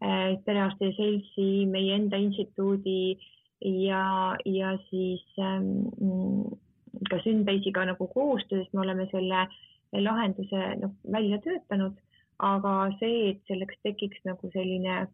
äh, 0.00 0.32
perearstide 0.46 0.94
seltsi, 0.96 1.66
meie 1.68 1.98
enda 1.98 2.16
instituudi 2.16 3.18
ja, 3.60 4.36
ja 4.48 4.72
siis 4.88 5.26
ähm, 5.36 6.48
ka 7.10 7.20
Synbase'iga 7.26 7.84
nagu 7.92 8.08
koostöös 8.08 8.72
me 8.72 8.80
oleme 8.80 9.06
selle 9.12 9.44
lahenduse 9.92 10.64
noh 10.80 10.96
välja 11.12 11.38
töötanud 11.44 12.00
aga 12.44 12.74
see, 13.00 13.30
et 13.32 13.50
selleks 13.50 13.80
tekiks 13.86 14.20
nagu 14.28 14.50
selline 14.52 15.04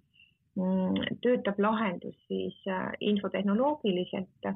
mm, 0.59 1.19
töötav 1.25 1.61
lahendus 1.63 2.17
siis 2.29 2.57
äh, 2.69 2.91
infotehnoloogiliselt, 3.13 4.51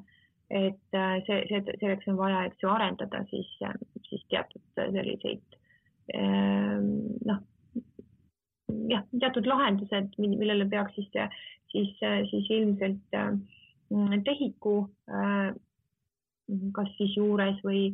et 0.51 0.99
äh, 0.99 1.17
see, 1.27 1.41
see, 1.51 1.63
selleks 1.81 2.11
on 2.13 2.21
vaja, 2.21 2.45
eks 2.49 2.63
ju, 2.63 2.71
arendada 2.73 3.25
siis, 3.31 3.51
äh, 3.65 3.77
siis 4.09 4.25
teatud 4.33 4.65
selliseid 4.77 5.61
noh, 7.25 7.39
jah, 8.91 9.05
teatud 9.17 9.47
lahendused, 9.49 10.19
millele 10.21 10.67
peaks 10.69 10.99
siis, 10.99 11.09
siis, 11.73 11.95
siis 12.29 12.51
ilmselt 12.53 13.17
tehiku 14.27 14.75
kas 16.77 16.91
siis 16.99 17.15
juures 17.17 17.57
või 17.65 17.87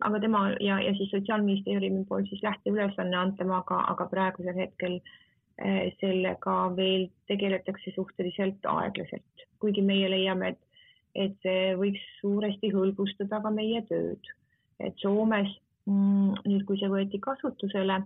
aga 0.00 0.20
tema 0.20 0.42
ja, 0.60 0.80
ja 0.82 0.94
siis 0.98 1.10
Sotsiaalministeeriumi 1.10 2.04
poolt 2.08 2.28
siis 2.28 2.42
lähteülesanne 2.42 3.16
antama, 3.16 3.60
aga, 3.62 3.80
aga 3.92 4.06
praegusel 4.10 4.56
hetkel 4.58 4.98
eh, 4.98 5.92
sellega 6.00 6.56
veel 6.76 7.06
tegeletakse 7.30 7.94
suhteliselt 7.94 8.66
aeglaselt, 8.66 9.46
kuigi 9.62 9.84
meie 9.86 10.10
leiame, 10.10 10.54
et, 10.54 10.86
et 11.14 11.36
see 11.46 11.74
võiks 11.78 12.02
suuresti 12.20 12.72
hõlbustada 12.74 13.42
ka 13.44 13.52
meie 13.54 13.82
tööd. 13.90 14.32
et 14.80 14.96
Soomes 14.98 15.52
mm, 15.86 16.40
nüüd, 16.46 16.64
kui 16.66 16.80
see 16.80 16.90
võeti 16.90 17.20
kasutusele, 17.22 18.00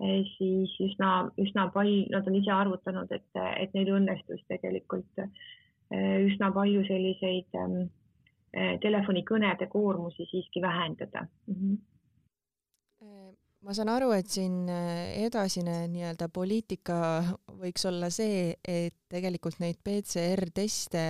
eh, 0.00 0.22
siis 0.38 0.72
üsna, 0.88 1.28
üsna 1.42 1.68
palju, 1.74 2.06
nad 2.14 2.30
on 2.30 2.40
ise 2.40 2.54
arvutanud, 2.54 3.12
et, 3.12 3.28
et 3.60 3.76
neil 3.76 3.92
õnnestus 3.98 4.40
tegelikult 4.48 5.20
eh, 5.26 6.16
üsna 6.30 6.48
palju 6.54 6.86
selliseid 6.88 7.52
Eh, 7.52 8.03
telefonikõnede 8.82 9.66
koormusi 9.72 10.28
siiski 10.30 10.62
vähendada 10.62 11.26
mm. 11.46 11.54
-hmm 11.54 11.82
ma 13.64 13.72
saan 13.72 13.88
aru, 13.88 14.10
et 14.12 14.28
siin 14.28 14.68
eh, 14.68 15.24
edasine 15.24 15.86
nii-öelda 15.88 16.28
poliitika 16.28 16.96
võiks 17.62 17.86
olla 17.88 18.10
see, 18.12 18.52
et 18.60 18.96
tegelikult 19.08 19.56
neid 19.62 19.80
PCR-teste 19.84 21.06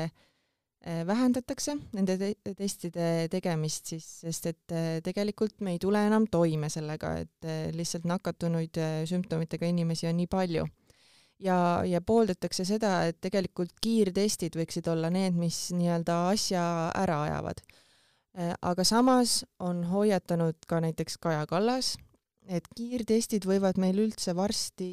vähendatakse, 0.85 1.73
nende 1.97 2.15
te 2.21 2.55
testide 2.55 3.27
tegemist 3.33 3.89
siis, 3.95 4.05
sest 4.21 4.47
et 4.51 4.75
tegelikult 5.07 5.63
me 5.65 5.73
ei 5.73 5.79
tule 5.81 6.03
enam 6.07 6.27
toime 6.31 6.69
sellega, 6.69 7.15
et 7.25 7.49
lihtsalt 7.73 8.05
nakatunuid 8.05 8.81
sümptomitega 9.09 9.67
inimesi 9.73 10.11
on 10.11 10.19
nii 10.21 10.29
palju 10.29 10.67
ja, 11.43 11.59
ja 11.87 12.01
pooldatakse 12.01 12.67
seda, 12.69 12.97
et 13.09 13.21
tegelikult 13.25 13.75
kiirtestid 13.83 14.57
võiksid 14.59 14.89
olla 14.91 15.11
need, 15.15 15.37
mis 15.39 15.69
nii-öelda 15.77 16.19
asja 16.33 16.65
ära 16.99 17.23
ajavad. 17.29 17.63
Äh, 18.39 18.55
aga 18.63 18.85
samas 18.87 19.43
on 19.63 19.85
hoiatanud 19.91 20.67
ka 20.69 20.81
näiteks 20.85 21.19
Kaja 21.23 21.45
Kallas, 21.51 21.95
et 22.51 22.67
kiirtestid 22.77 23.47
võivad 23.49 23.79
meil 23.81 23.99
üldse 24.03 24.35
varsti 24.37 24.89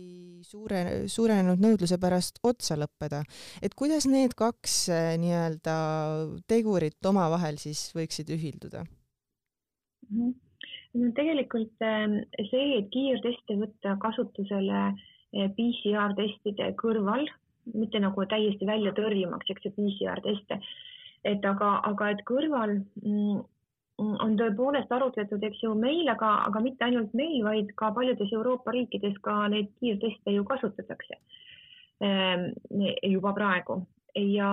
suure, 0.48 1.10
suurenenud 1.12 1.60
nõudluse 1.60 1.98
pärast 2.00 2.40
otsa 2.48 2.78
lõppeda. 2.80 3.24
et 3.62 3.76
kuidas 3.76 4.08
need 4.08 4.38
kaks 4.38 4.78
äh, 4.90 5.18
nii-öelda 5.20 5.76
tegurit 6.48 7.06
omavahel 7.06 7.60
siis 7.60 7.90
võiksid 7.96 8.32
ühilduda 8.32 8.86
mm? 8.86 10.16
-hmm. 10.16 10.34
no 10.94 11.12
tegelikult 11.18 11.84
ähm, 11.84 12.22
see, 12.40 12.78
et 12.80 12.88
kiirteste 12.96 13.60
võtta 13.60 13.98
kasutusele 14.00 14.80
äh, 14.88 15.11
PCR 15.32 16.16
testide 16.18 16.72
kõrval, 16.80 17.28
mitte 17.78 18.02
nagu 18.04 18.26
täiesti 18.28 18.68
välja 18.68 18.92
tõrjumaks, 18.98 19.50
eks 19.54 19.68
ju, 19.68 19.72
PCR 19.78 20.22
teste, 20.26 20.60
et 21.28 21.46
aga, 21.46 21.78
aga 21.88 22.10
et 22.16 22.24
kõrval 22.28 22.80
mm, 22.82 23.42
on 24.02 24.36
tõepoolest 24.40 24.92
arutletud, 24.92 25.44
eks 25.46 25.62
ju, 25.64 25.74
meil, 25.78 26.08
aga, 26.10 26.32
aga 26.48 26.62
mitte 26.64 26.88
ainult 26.88 27.14
meil, 27.18 27.40
vaid 27.46 27.72
ka 27.78 27.92
paljudes 27.96 28.34
Euroopa 28.34 28.74
riikides 28.76 29.18
ka 29.26 29.46
neid 29.54 29.70
kiirteste 29.80 30.34
ju 30.36 30.46
kasutatakse 30.48 31.20
ehm, 32.02 32.48
juba 33.12 33.34
praegu. 33.38 33.82
Ja 34.18 34.52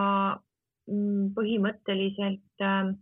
mm, 0.90 1.30
põhimõtteliselt 1.38 2.64
ehm, 2.64 2.94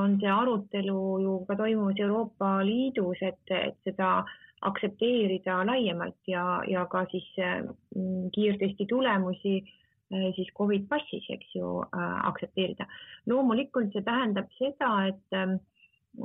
on 0.00 0.16
see 0.22 0.30
arutelu 0.30 1.02
ju 1.24 1.34
ka 1.48 1.58
toimumas 1.58 2.00
Euroopa 2.00 2.60
Liidus, 2.64 3.20
et, 3.26 3.42
et 3.50 3.76
seda 3.86 4.20
aktsepteerida 4.60 5.60
laiemalt 5.66 6.28
ja, 6.28 6.44
ja 6.68 6.84
ka 6.90 7.04
siis 7.10 7.28
mm, 7.38 8.28
kiirtesti 8.34 8.86
tulemusi 8.86 9.56
eh, 9.60 10.28
siis 10.36 10.50
Covid 10.58 10.86
passis, 10.88 11.26
eks 11.32 11.54
ju, 11.56 11.80
äh, 11.86 12.16
aktsepteerida. 12.28 12.86
loomulikult 13.26 13.92
see 13.94 14.04
tähendab 14.04 14.50
seda, 14.58 14.92
et 15.08 15.36
ehm, 15.36 15.58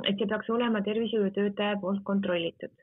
et 0.03 0.17
see 0.17 0.27
peaks 0.29 0.49
olema 0.49 0.81
tervishoiutöötaja 0.81 1.77
poolt 1.81 2.03
kontrollitud. 2.03 2.73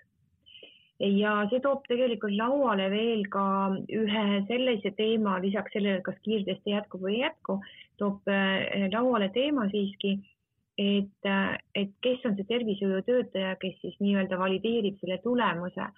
ja 1.03 1.31
see 1.51 1.59
toob 1.61 1.83
tegelikult 1.91 2.37
lauale 2.39 2.85
veel 2.93 3.25
ka 3.31 3.45
ühe 4.01 4.27
sellise 4.47 4.93
teema, 4.97 5.41
lisaks 5.43 5.75
sellele, 5.75 6.01
kas 6.07 6.21
kiirtesti 6.23 6.77
jätkub 6.77 7.03
või 7.03 7.17
ei 7.17 7.25
jätku, 7.25 7.59
toob 7.99 8.31
äh, 8.31 8.87
lauale 8.93 9.29
teema 9.35 9.67
siiski, 9.73 10.21
et, 10.79 11.31
et 11.75 11.93
kes 12.05 12.25
on 12.29 12.37
see 12.37 12.49
tervishoiutöötaja, 12.49 13.57
kes 13.61 13.77
siis 13.81 13.99
nii-öelda 14.01 14.39
valideerib 14.39 14.99
selle 15.01 15.19
tulemuse. 15.25 15.89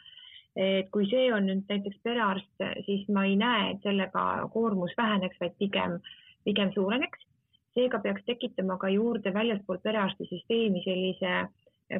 Et 0.56 0.90
kui 0.94 1.06
see 1.10 1.32
on 1.34 1.48
nüüd 1.48 1.64
näiteks 1.68 1.98
perearst, 2.06 2.64
siis 2.86 3.08
ma 3.10 3.24
ei 3.26 3.34
näe, 3.36 3.72
et 3.72 3.86
sellega 3.86 4.48
koormus 4.54 4.94
väheneks, 4.96 5.40
vaid 5.40 5.56
pigem, 5.58 5.98
pigem 6.46 6.70
suureneks. 6.74 7.26
Seega 7.74 7.98
peaks 7.98 8.22
tekitama 8.26 8.76
ka 8.78 8.88
juurde 8.92 9.32
väljaspool 9.34 9.80
perearstisüsteemi 9.82 10.84
sellise 10.84 11.32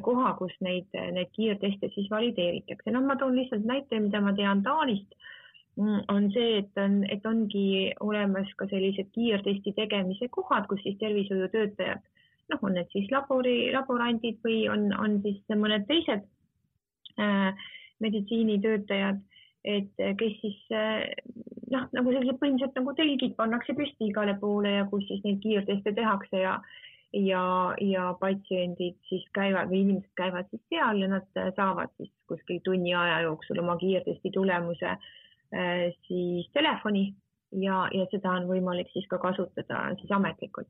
koha, 0.01 0.31
kus 0.39 0.53
neid, 0.63 0.87
neid 1.13 1.31
kiirteste 1.35 1.91
siis 1.93 2.07
valideeritakse. 2.09 2.91
noh, 2.91 3.03
ma 3.03 3.17
toon 3.19 3.35
lihtsalt 3.35 3.67
näite, 3.67 3.99
mida 3.99 4.21
ma 4.23 4.31
tean 4.33 4.63
Taanist, 4.63 5.11
on 6.07 6.31
see, 6.31 6.59
et 6.61 6.79
on, 6.79 7.03
et 7.11 7.25
ongi 7.27 7.91
olemas 7.99 8.47
ka 8.57 8.67
sellised 8.71 9.11
kiirtesti 9.11 9.75
tegemise 9.75 10.29
kohad, 10.31 10.67
kus 10.71 10.81
siis 10.83 10.97
tervishoiutöötajad, 11.03 12.01
noh, 12.51 12.61
on 12.61 12.75
need 12.77 12.91
siis 12.93 13.09
labori, 13.13 13.71
laborandid 13.73 14.41
või 14.45 14.65
on, 14.71 14.89
on 14.99 15.19
siis 15.23 15.55
mõned 15.57 15.87
teised 15.89 16.27
äh, 17.19 17.65
meditsiinitöötajad 18.03 19.23
et 19.65 20.01
eh, 20.01 20.13
kes 20.19 20.37
siis 20.41 20.57
eh, 20.73 21.09
noh, 21.73 21.87
nagu 21.95 22.13
sellised 22.13 22.37
põhimõtteliselt 22.41 22.77
nagu 22.77 22.93
telgid 22.97 23.35
pannakse 23.39 23.75
püsti 23.77 24.11
igale 24.11 24.35
poole 24.41 24.75
ja 24.77 24.85
kus 24.91 25.05
siis 25.09 25.23
neid 25.25 25.41
kiirteste 25.43 25.95
tehakse 25.97 26.43
ja 26.43 26.59
ja, 27.15 27.41
ja 27.79 28.09
patsiendid 28.19 28.97
siis 29.09 29.23
käivad 29.37 29.69
või 29.71 29.85
inimesed 29.85 30.11
käivad 30.19 30.49
siis 30.51 30.61
seal 30.67 30.99
ja 30.99 31.07
nad 31.13 31.43
saavad 31.55 31.93
siis 31.95 32.11
kuskil 32.27 32.59
tunni 32.65 32.91
aja 32.97 33.21
jooksul 33.23 33.61
oma 33.63 33.77
kiirtesti 33.81 34.33
tulemuse 34.35 34.91
eh, 34.91 35.85
siis 36.07 36.49
telefoni 36.53 37.07
ja, 37.65 37.85
ja 37.95 38.09
seda 38.11 38.35
on 38.35 38.49
võimalik 38.51 38.91
siis 38.93 39.07
ka 39.09 39.21
kasutada 39.23 39.87
siis 40.01 40.11
ametlikult 40.11 40.69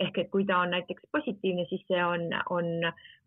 ehk 0.00 0.18
et 0.22 0.30
kui 0.32 0.46
ta 0.48 0.62
on 0.64 0.72
näiteks 0.74 1.04
positiivne, 1.12 1.66
siis 1.68 1.82
see 1.88 2.00
on, 2.04 2.26
on, 2.56 2.68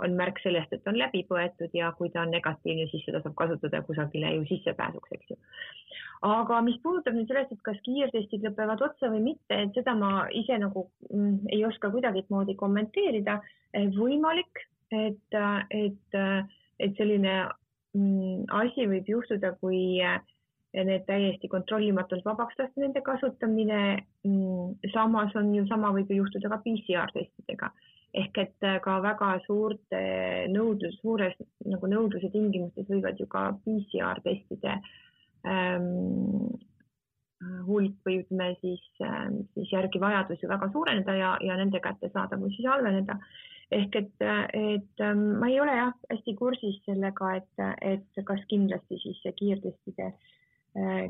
on 0.03 0.17
märk 0.17 0.41
sellest, 0.43 0.73
et 0.73 0.89
on 0.89 0.97
läbi 0.97 1.23
põetud 1.29 1.73
ja 1.77 1.91
kui 1.97 2.09
ta 2.13 2.23
on 2.23 2.33
negatiivne, 2.33 2.88
siis 2.91 3.05
seda 3.07 3.21
saab 3.23 3.36
kasutada 3.39 3.83
kusagile 3.86 4.33
ju 4.36 4.45
sissepääsuks, 4.49 5.15
eks 5.17 5.33
ju. 5.33 5.39
aga 6.29 6.62
mis 6.65 6.79
puudutab 6.83 7.17
nüüd 7.17 7.29
sellest, 7.29 7.53
et 7.53 7.63
kas 7.67 7.79
kiirtestid 7.86 8.45
lõpevad 8.47 8.81
otsa 8.88 9.12
või 9.13 9.21
mitte, 9.29 9.59
et 9.67 9.77
seda 9.77 9.95
ma 9.99 10.27
ise 10.33 10.57
nagu 10.62 10.88
mm, 11.12 11.49
ei 11.53 11.65
oska 11.69 11.91
kuidagimoodi 11.93 12.57
kommenteerida. 12.59 13.39
võimalik, 13.97 14.65
et, 14.91 15.38
et, 15.69 16.19
et 16.79 16.97
selline 16.97 17.36
mm, 17.93 18.45
asi 18.63 18.88
võib 18.89 19.09
juhtuda, 19.09 19.53
kui 19.62 20.01
äh, 20.01 20.21
need 20.73 21.05
täiesti 21.05 21.47
kontrollimatult 21.47 22.25
vabaks 22.25 22.57
lasta, 22.57 22.81
nende 22.81 23.01
kasutamine. 23.05 23.81
Mm, 24.25 24.91
samas 24.93 25.36
on 25.38 25.53
ju 25.55 25.67
sama 25.69 25.93
võib 25.93 26.09
ju 26.09 26.23
juhtuda 26.23 26.49
ka 26.49 26.62
PCR 26.65 27.13
testidega 27.13 27.69
ehk 28.13 28.38
et 28.38 28.65
äh, 28.65 28.77
ka 28.83 28.99
väga 29.01 29.31
suurte 29.47 30.01
nõudlus, 30.53 30.99
suures 31.01 31.33
nagu 31.65 31.89
nõudluse 31.89 32.29
tingimustes 32.33 32.86
võivad 32.89 33.17
ju 33.19 33.25
ka 33.29 33.47
PCR 33.63 34.21
testide 34.25 34.75
ähm, 35.49 36.51
hulk 37.67 37.97
või 38.05 38.19
ütleme 38.21 38.51
siis 38.62 38.83
ähm,, 39.01 39.41
siis 39.57 39.73
järgi 39.73 40.01
vajadus 40.03 40.43
ju 40.43 40.51
väga 40.51 40.69
suureneda 40.75 41.17
ja, 41.17 41.33
ja 41.41 41.57
nende 41.59 41.81
kättesaadavus 41.83 42.53
siis 42.55 42.69
halveneda. 42.69 43.17
ehk 43.73 43.95
et, 43.97 44.13
et 44.53 45.01
ähm, 45.01 45.25
ma 45.41 45.49
ei 45.49 45.59
ole 45.63 45.73
jah 45.73 45.97
hästi 46.12 46.38
kursis 46.38 46.77
sellega, 46.86 47.33
et, 47.41 47.65
et 47.81 48.25
kas 48.29 48.45
kindlasti 48.51 49.01
siis 49.01 49.25
kiirtestide 49.39 50.12
äh, 50.12 50.13
Äh, 50.13 50.42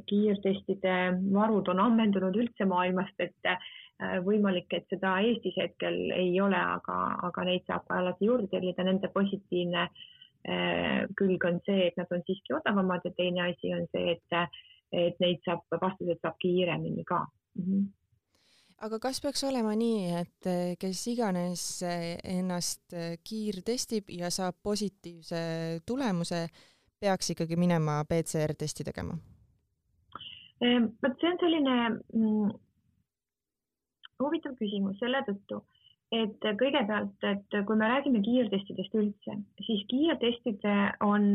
kiirtestide 0.09 0.95
varud 1.33 1.69
on 1.71 1.79
ammendunud 1.79 2.35
üldse 2.35 2.65
maailmast, 2.67 3.15
et 3.23 3.47
äh, 3.47 4.19
võimalik, 4.25 4.67
et 4.75 4.89
seda 4.91 5.15
Eestis 5.23 5.55
hetkel 5.59 6.11
ei 6.15 6.33
ole, 6.43 6.59
aga, 6.59 6.97
aga 7.29 7.45
neid 7.47 7.63
saab 7.69 7.87
alati 7.95 8.27
juurde 8.27 8.49
tellida, 8.51 8.83
nende 8.83 9.07
positiivne 9.13 9.85
äh, 9.87 11.07
külg 11.19 11.47
on 11.47 11.61
see, 11.67 11.87
et 11.87 11.99
nad 11.99 12.11
on 12.11 12.25
siiski 12.27 12.57
odavamad 12.59 13.07
ja 13.07 13.13
teine 13.15 13.47
asi 13.47 13.73
on 13.75 13.87
see, 13.95 14.17
et, 14.17 14.55
et 14.91 15.23
neid 15.23 15.43
saab, 15.47 15.63
vastused 15.79 16.19
saab 16.21 16.39
kiiremini 16.43 17.05
ka 17.07 17.25
mm. 17.59 17.67
-hmm 17.67 17.91
aga 18.83 18.97
kas 18.99 19.21
peaks 19.23 19.43
olema 19.47 19.71
nii, 19.79 19.99
et 20.19 20.47
kes 20.79 21.07
iganes 21.07 21.61
ennast 22.23 22.91
kiirtestib 23.23 24.09
ja 24.11 24.27
saab 24.29 24.57
positiivse 24.63 25.39
tulemuse, 25.85 26.47
peaks 26.99 27.29
ikkagi 27.29 27.55
minema 27.55 28.01
PCR-testi 28.09 28.83
tegema? 28.83 29.15
Vot 30.63 31.19
see 31.19 31.27
on 31.27 31.39
selline 31.41 31.73
mm, 31.91 32.51
huvitav 34.23 34.55
küsimus 34.59 34.99
selle 35.01 35.19
tõttu, 35.27 35.59
et 36.15 36.47
kõigepealt, 36.61 37.25
et 37.27 37.57
kui 37.67 37.79
me 37.79 37.89
räägime 37.91 38.21
kiirtestidest 38.23 38.95
üldse, 38.95 39.35
siis 39.67 39.83
kiirtestid 39.91 40.63
on, 41.03 41.27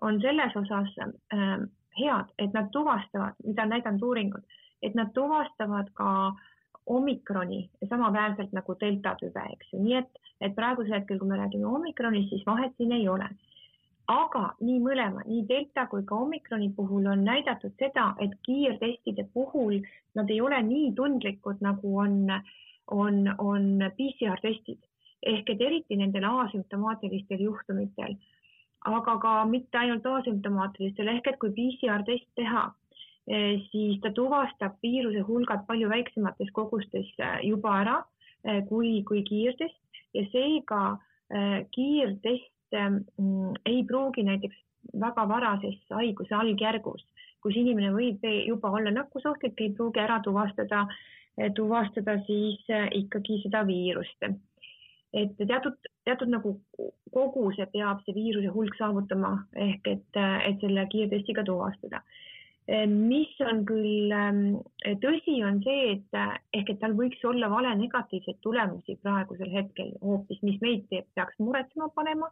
on 0.00 0.20
selles 0.24 0.56
osas 0.62 0.96
äh, 1.04 1.52
head, 1.98 2.32
et 2.38 2.56
nad 2.56 2.70
tuvastavad, 2.72 3.36
mida 3.44 3.66
on 3.66 3.74
näidanud 3.74 4.08
uuringud, 4.08 4.58
et 4.82 4.96
nad 4.96 5.12
tuvastavad 5.14 5.92
ka 5.98 6.32
omikroni 6.86 7.66
samaväärselt 7.88 8.54
nagu 8.56 8.76
delta 8.80 9.14
tüve, 9.20 9.44
eks 9.54 9.74
ju, 9.74 9.82
nii 9.84 10.00
et, 10.00 10.22
et 10.40 10.56
praegusel 10.56 10.96
hetkel, 10.96 11.20
kui 11.20 11.28
me 11.28 11.38
räägime 11.38 11.68
omikronist, 11.68 12.32
siis 12.32 12.46
vahet 12.48 12.72
siin 12.78 12.96
ei 12.96 13.08
ole 13.08 13.28
aga 14.10 14.42
nii 14.60 14.80
mõlema, 14.82 15.22
nii 15.26 15.44
delta 15.48 15.86
kui 15.90 16.02
ka 16.06 16.16
omikroni 16.24 16.72
puhul 16.76 17.06
on 17.06 17.24
näidatud 17.24 17.74
seda, 17.78 18.12
et 18.20 18.34
kiirtestide 18.46 19.28
puhul 19.34 19.80
nad 20.14 20.30
ei 20.30 20.40
ole 20.40 20.58
nii 20.62 20.92
tundlikud, 20.98 21.62
nagu 21.62 21.96
on, 21.98 22.26
on, 22.90 23.22
on 23.38 23.90
PCR 23.96 24.40
testid. 24.42 24.80
Ehk 25.22 25.50
et 25.54 25.60
eriti 25.60 25.96
nendel 25.96 26.24
asümptomaatilistel 26.26 27.44
juhtumitel, 27.46 28.16
aga 28.90 29.18
ka 29.22 29.34
mitte 29.46 29.78
ainult 29.78 30.06
asümptomaatilistel 30.06 31.12
ehk 31.14 31.28
et 31.30 31.38
kui 31.38 31.52
PCR 31.54 32.02
test 32.08 32.26
teha, 32.34 32.64
eh, 33.28 33.62
siis 33.70 34.00
ta 34.02 34.10
tuvastab 34.10 34.80
viiruse 34.82 35.22
hulgad 35.28 35.62
palju 35.68 35.88
väiksemates 35.88 36.50
kogustes 36.52 37.14
eh, 37.18 37.38
juba 37.46 37.78
ära 37.84 38.00
eh, 38.44 38.64
kui, 38.66 39.02
kui 39.06 39.22
kiirtest. 39.22 39.78
Ja 40.12 40.26
seega 40.28 40.98
kiirtest 41.72 42.51
ei 42.74 43.84
pruugi 43.88 44.22
näiteks 44.26 44.56
väga 45.00 45.26
varases 45.28 45.78
haiguse 45.90 46.34
algjärgus, 46.34 47.04
kus 47.42 47.56
inimene 47.56 47.92
võib 47.94 48.24
juba 48.46 48.70
olla 48.70 48.90
nakkusohtlik, 48.94 49.60
ei 49.60 49.72
pruugi 49.76 50.00
ära 50.02 50.20
tuvastada, 50.24 50.86
tuvastada 51.56 52.18
siis 52.26 52.64
äh, 52.70 52.88
ikkagi 53.02 53.40
seda 53.44 53.66
viirust. 53.66 54.28
et 55.12 55.36
teatud, 55.36 55.76
teatud 56.04 56.28
nagu 56.32 56.54
koguse 57.12 57.66
peab 57.72 58.00
see 58.04 58.14
viiruse 58.16 58.48
hulk 58.48 58.76
saavutama 58.78 59.32
ehk 59.54 59.88
et, 59.88 60.20
et 60.48 60.60
selle 60.60 60.86
kiirtestiga 60.92 61.44
tuvastada 61.44 62.00
mis 62.68 63.40
on 63.42 63.64
küll 63.66 64.12
ähm, 64.14 64.42
tõsi, 65.02 65.40
on 65.44 65.58
see, 65.64 65.96
et 65.96 66.18
ehk 66.54 66.70
et 66.70 66.78
tal 66.80 66.94
võiks 66.98 67.22
olla 67.26 67.48
vale 67.50 67.72
negatiivseid 67.80 68.38
tulemusi 68.44 68.96
praegusel 69.02 69.50
hetkel 69.50 69.90
hoopis, 70.02 70.38
mis 70.46 70.60
meid 70.62 70.86
teeb, 70.90 71.08
peaks 71.16 71.38
muretsema 71.42 71.90
panema 71.96 72.30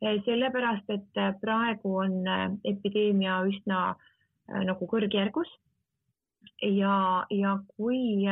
sellepärast, 0.00 0.90
et 0.92 1.20
praegu 1.40 1.94
on 2.02 2.26
epideemia 2.68 3.38
üsna 3.48 3.94
nagu 4.68 4.88
kõrgjärgus 4.88 5.48
ja, 6.62 7.24
ja 7.32 7.54
kui, 7.76 8.26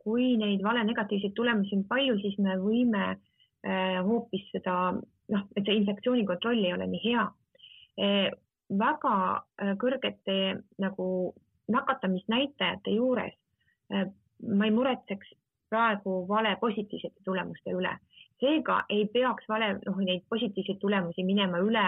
kui 0.00 0.30
neid 0.40 0.64
valenegatiivseid 0.64 1.34
tulemusi 1.36 1.76
on 1.76 1.84
palju, 1.88 2.16
siis 2.22 2.38
me 2.40 2.56
võime 2.60 3.16
hoopis 4.06 4.48
seda, 4.54 4.96
noh, 5.32 5.46
et 5.56 5.64
see 5.64 5.76
infektsiooni 5.80 6.24
kontroll 6.28 6.64
ei 6.64 6.72
ole 6.72 6.88
nii 6.88 7.04
hea. 7.04 7.28
Väga 8.70 9.16
kõrgete 9.80 10.38
nagu 10.82 11.08
nakatamisnäitajate 11.70 12.94
juures 12.94 13.34
ma 13.90 14.66
ei 14.66 14.74
muretseks 14.74 15.32
praegu 15.70 16.26
vale 16.28 16.56
positiivsete 16.60 17.24
tulemuste 17.24 17.74
üle. 17.74 17.96
seega 18.40 18.82
ei 18.92 19.06
peaks 19.08 19.48
vale, 19.48 19.70
noh, 19.86 19.98
neid 20.04 20.26
positiivseid 20.28 20.78
tulemusi 20.78 21.24
minema 21.24 21.58
üle 21.64 21.84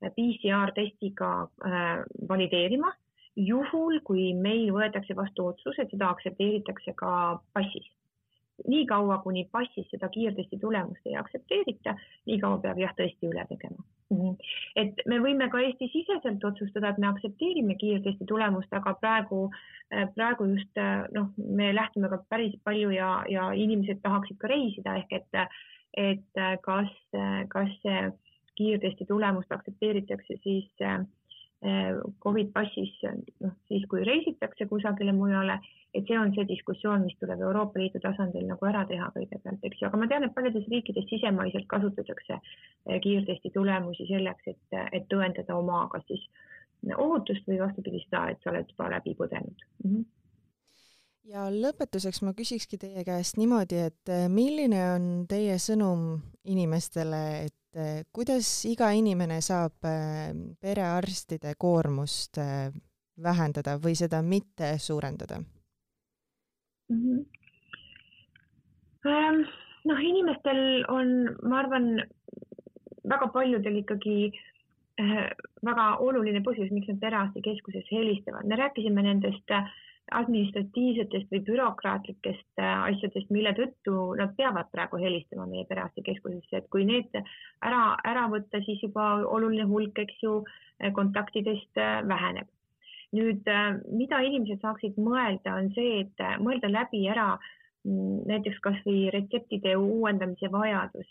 PCR 0.00 0.70
testiga 0.76 1.30
äh, 1.66 2.04
valideerima, 2.28 2.92
juhul 3.36 3.98
kui 4.06 4.30
meil 4.34 4.70
võetakse 4.76 5.16
vastu 5.18 5.48
otsus, 5.50 5.78
et 5.78 5.90
seda 5.90 6.12
aktsepteeritakse 6.14 6.94
ka 7.00 7.10
passis 7.52 7.88
niikaua, 8.66 9.18
kuni 9.22 9.48
passis 9.52 9.86
seda 9.90 10.08
kiirtesti 10.08 10.58
tulemust 10.58 11.06
ei 11.06 11.16
aktsepteerita, 11.16 11.94
niikaua 12.26 12.58
peab 12.64 12.78
jah, 12.82 12.94
tõesti 12.98 13.30
üle 13.30 13.46
tegema. 13.48 13.84
-hmm. 14.10 14.36
et 14.76 15.02
me 15.06 15.18
võime 15.22 15.48
ka 15.52 15.60
Eesti-siseselt 15.62 16.44
otsustada, 16.44 16.92
et 16.92 17.00
me 17.02 17.08
aktsepteerime 17.10 17.76
kiirtesti 17.80 18.26
tulemust, 18.28 18.72
aga 18.74 18.94
praegu, 19.00 19.48
äh, 19.92 20.06
praegu 20.14 20.48
just 20.52 20.80
äh, 20.80 21.04
noh, 21.14 21.30
me 21.36 21.72
lähtume 21.74 22.10
ka 22.12 22.22
päris 22.28 22.56
palju 22.64 22.94
ja, 22.94 23.10
ja 23.28 23.50
inimesed 23.52 24.02
tahaksid 24.02 24.40
ka 24.40 24.50
reisida 24.54 24.96
ehk 25.02 25.12
et, 25.20 25.42
et 25.96 26.42
äh, 26.42 26.56
kas, 26.62 26.94
kas 27.52 27.76
see 27.82 28.08
kiirtesti 28.58 29.06
tulemust 29.06 29.52
aktsepteeritakse 29.54 30.40
siis 30.42 30.66
Covid 32.22 32.52
passis, 32.54 32.92
noh 33.42 33.54
siis 33.66 33.82
kui 33.90 34.04
reisitakse 34.06 34.68
kusagile 34.70 35.10
mujale 35.12 35.56
et 35.94 36.04
see 36.06 36.18
on 36.18 36.32
see 36.34 36.44
diskussioon, 36.48 37.04
mis 37.06 37.16
tuleb 37.20 37.40
Euroopa 37.40 37.80
Liidu 37.80 38.00
tasandil 38.04 38.44
nagu 38.48 38.68
ära 38.68 38.84
teha 38.88 39.08
kõigepealt, 39.14 39.64
eks 39.64 39.80
ju, 39.80 39.88
aga 39.88 40.00
ma 40.00 40.08
tean, 40.10 40.26
et 40.26 40.34
paljudes 40.36 40.68
riikides 40.72 41.08
sisemaiselt 41.08 41.68
kasutatakse 41.70 42.36
eh, 42.36 43.00
kiirtesti 43.04 43.52
tulemusi 43.54 44.08
selleks, 44.10 44.52
et, 44.52 44.78
et 44.92 45.08
tõendada 45.12 45.56
oma 45.56 45.86
kas 45.92 46.04
siis 46.10 46.28
ohutust 46.94 47.48
või 47.48 47.58
vastupidi 47.62 48.02
seda, 48.04 48.28
et 48.30 48.44
sa 48.44 48.52
oled 48.52 48.68
juba 48.70 48.92
läbi 48.96 49.16
põdenud 49.18 49.66
mm. 49.84 49.90
-hmm 49.90 50.06
ja 51.28 51.42
lõpetuseks 51.52 52.22
ma 52.24 52.32
küsikski 52.32 52.78
teie 52.80 53.02
käest 53.04 53.36
niimoodi, 53.36 53.82
et 53.90 54.08
eh, 54.08 54.28
milline 54.32 54.78
on 54.94 55.08
teie 55.28 55.58
sõnum 55.60 56.22
inimestele, 56.48 57.20
et 57.44 57.67
kuidas 58.12 58.48
iga 58.66 58.90
inimene 58.96 59.40
saab 59.44 59.84
perearstide 60.60 61.54
koormust 61.58 62.40
vähendada 63.22 63.76
või 63.82 63.94
seda 63.98 64.22
mitte 64.22 64.72
suurendada? 64.78 65.38
mm. 66.88 67.24
-hmm. 69.04 69.44
noh, 69.84 70.00
inimestel 70.10 70.84
on, 70.88 71.36
ma 71.42 71.58
arvan, 71.62 71.90
väga 73.08 73.28
paljudel 73.32 73.80
ikkagi 73.82 74.16
äh, 75.00 75.28
väga 75.64 75.86
oluline 76.04 76.42
põhjus, 76.44 76.72
miks 76.74 76.88
nad 76.92 77.00
perearstikeskuses 77.00 77.86
helistavad. 77.92 78.46
me 78.46 78.56
rääkisime 78.56 79.02
nendest 79.02 79.54
administratiivsetest 80.16 81.32
või 81.32 81.40
bürokraatlikest 81.46 82.62
äh, 82.62 82.74
asjadest, 82.92 83.30
mille 83.34 83.54
tõttu 83.56 84.12
nad 84.18 84.34
peavad 84.38 84.70
praegu 84.74 85.00
helistama 85.02 85.46
meie 85.50 85.66
perearstikeskusesse, 85.68 86.62
et 86.62 86.68
kui 86.72 86.86
need 86.88 87.16
ära, 87.18 87.82
ära 88.04 88.28
võtta, 88.32 88.62
siis 88.66 88.82
juba 88.82 89.18
oluline 89.26 89.66
hulk, 89.68 89.98
eks 90.04 90.22
ju, 90.22 90.38
kontaktidest 90.94 91.80
väheneb. 92.06 92.46
Nüüd, 93.16 93.46
äh, 93.48 93.78
mida 93.88 94.18
inimesed 94.20 94.60
saaksid 94.60 94.98
mõelda, 95.00 95.54
on 95.56 95.70
see, 95.72 96.02
et 96.04 96.20
äh, 96.20 96.34
mõelda 96.44 96.68
läbi 96.68 97.06
ära 97.08 97.30
mm, 97.38 98.26
näiteks 98.28 98.58
kasvõi 98.66 99.06
retseptide 99.14 99.72
uuendamise 99.80 100.50
vajadus, 100.52 101.08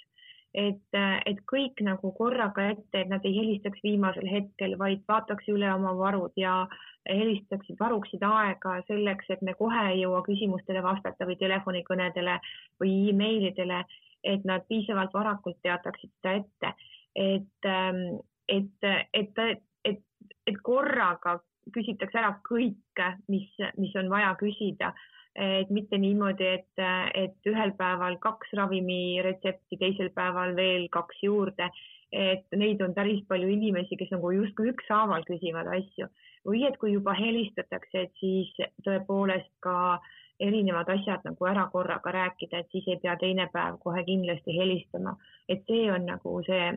et, 0.57 0.97
et 1.29 1.39
kõik 1.51 1.81
nagu 1.85 2.11
korraga 2.17 2.71
ette, 2.71 3.01
et 3.03 3.09
nad 3.11 3.25
ei 3.27 3.35
helistaks 3.35 3.81
viimasel 3.85 4.25
hetkel, 4.31 4.73
vaid 4.79 5.03
vaataks 5.09 5.49
üle 5.53 5.69
oma 5.73 5.93
varud 5.97 6.33
ja 6.39 6.63
helistaksid, 7.07 7.77
varuksid 7.79 8.23
aega 8.25 8.77
selleks, 8.87 9.29
et 9.29 9.43
me 9.45 9.53
kohe 9.59 9.83
ei 9.91 10.01
jõua 10.01 10.23
küsimustele 10.25 10.81
vastata 10.83 11.27
või 11.29 11.37
telefonikõnedele 11.39 12.39
või 12.81 12.95
emailidele, 13.13 13.83
et 14.23 14.47
nad 14.49 14.65
piisavalt 14.67 15.13
varakult 15.13 15.59
teataksid 15.63 16.11
seda 16.17 16.33
ette, 16.41 16.73
et, 17.15 17.69
ähm, 17.69 18.01
et, 18.49 18.89
et, 19.13 19.43
et, 19.85 20.01
et 20.47 20.59
korraga 20.63 21.37
küsitakse 21.73 22.17
ära 22.17 22.33
kõike, 22.47 23.13
mis, 23.29 23.47
mis 23.77 23.95
on 23.99 24.09
vaja 24.09 24.33
küsida. 24.39 24.93
Et 25.37 25.69
mitte 25.69 25.97
niimoodi, 26.01 26.47
et, 26.59 26.81
et 27.13 27.49
ühel 27.49 27.73
päeval 27.77 28.17
kaks 28.23 28.53
ravimiretsepti, 28.57 29.77
teisel 29.77 30.09
päeval 30.15 30.55
veel 30.57 30.87
kaks 30.91 31.23
juurde. 31.23 31.69
et 32.07 32.45
neid 32.55 32.79
on 32.81 32.93
päris 32.95 33.17
palju 33.27 33.49
inimesi, 33.51 33.97
kes 33.99 34.13
nagu 34.13 34.29
justkui 34.31 34.69
ükshaaval 34.71 35.25
küsivad 35.27 35.67
asju 35.75 36.05
või 36.47 36.61
et 36.63 36.77
kui 36.79 36.93
juba 36.93 37.11
helistatakse, 37.11 38.05
et 38.05 38.13
siis 38.21 38.53
tõepoolest 38.85 39.51
ka 39.59 39.99
erinevad 40.39 40.87
asjad 40.93 41.25
nagu 41.27 41.49
ära 41.51 41.65
korraga 41.73 42.13
rääkida, 42.15 42.61
et 42.63 42.71
siis 42.71 42.87
ei 42.87 43.01
pea 43.03 43.17
teine 43.19 43.49
päev 43.51 43.75
kohe 43.83 44.05
kindlasti 44.07 44.55
helistama, 44.55 45.17
et 45.49 45.67
see 45.67 45.91
on 45.91 46.07
nagu 46.07 46.37
see, 46.47 46.69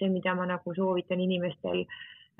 see, 0.00 0.08
mida 0.10 0.34
ma 0.34 0.48
nagu 0.50 0.74
soovitan 0.74 1.22
inimestel 1.22 1.86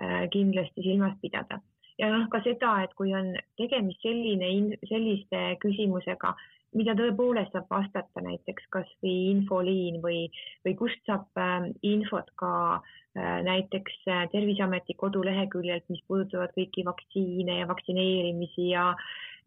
Äh, 0.01 0.29
kindlasti 0.33 0.83
silmas 0.83 1.13
pidada. 1.21 1.61
Ja 2.01 2.09
noh, 2.13 2.25
ka 2.33 2.41
seda, 2.47 2.79
et 2.85 2.95
kui 2.99 3.13
on 3.17 3.35
tegemist 3.61 4.01
selline, 4.05 4.79
selliste 4.89 5.43
küsimusega, 5.63 6.33
mida 6.79 6.95
tõepoolest 6.99 7.53
saab 7.55 7.67
vastata 7.73 8.23
näiteks 8.25 8.69
kasvõi 8.75 9.15
infoliin 9.33 9.99
või, 10.05 10.23
või 10.67 10.77
kust 10.79 11.01
saab 11.09 11.41
ähm, 11.43 11.73
infot 11.87 12.31
ka 12.41 12.53
äh, 12.79 13.41
näiteks 13.47 13.99
äh, 14.09 14.27
Terviseameti 14.33 14.95
koduleheküljelt, 15.01 15.89
mis 15.91 16.03
puudutavad 16.07 16.55
kõiki 16.57 16.87
vaktsiine 16.87 17.61
ja 17.63 17.69
vaktsineerimisi 17.71 18.71
ja 18.71 18.93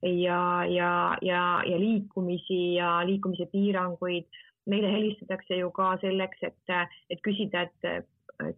ja, 0.04 0.66
ja, 0.68 1.18
ja, 1.24 1.42
ja 1.63 1.78
liikumisi 1.80 2.74
ja 2.76 2.98
liikumise 3.08 3.46
piiranguid. 3.52 4.26
meile 4.68 4.88
helistatakse 4.92 5.58
ju 5.60 5.70
ka 5.76 5.94
selleks, 6.00 6.39
et, 6.44 6.74
et 7.12 7.20
küsida, 7.24 7.66
et 7.68 8.06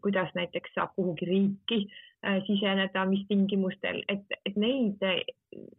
kuidas 0.01 0.29
näiteks 0.35 0.73
saab 0.75 0.93
kuhugi 0.95 1.25
riiki 1.25 1.79
äh, 2.25 2.41
siseneda, 2.47 3.05
mis 3.05 3.25
tingimustel, 3.27 4.01
et, 4.09 4.23
et 4.45 4.57
neid, 4.59 5.01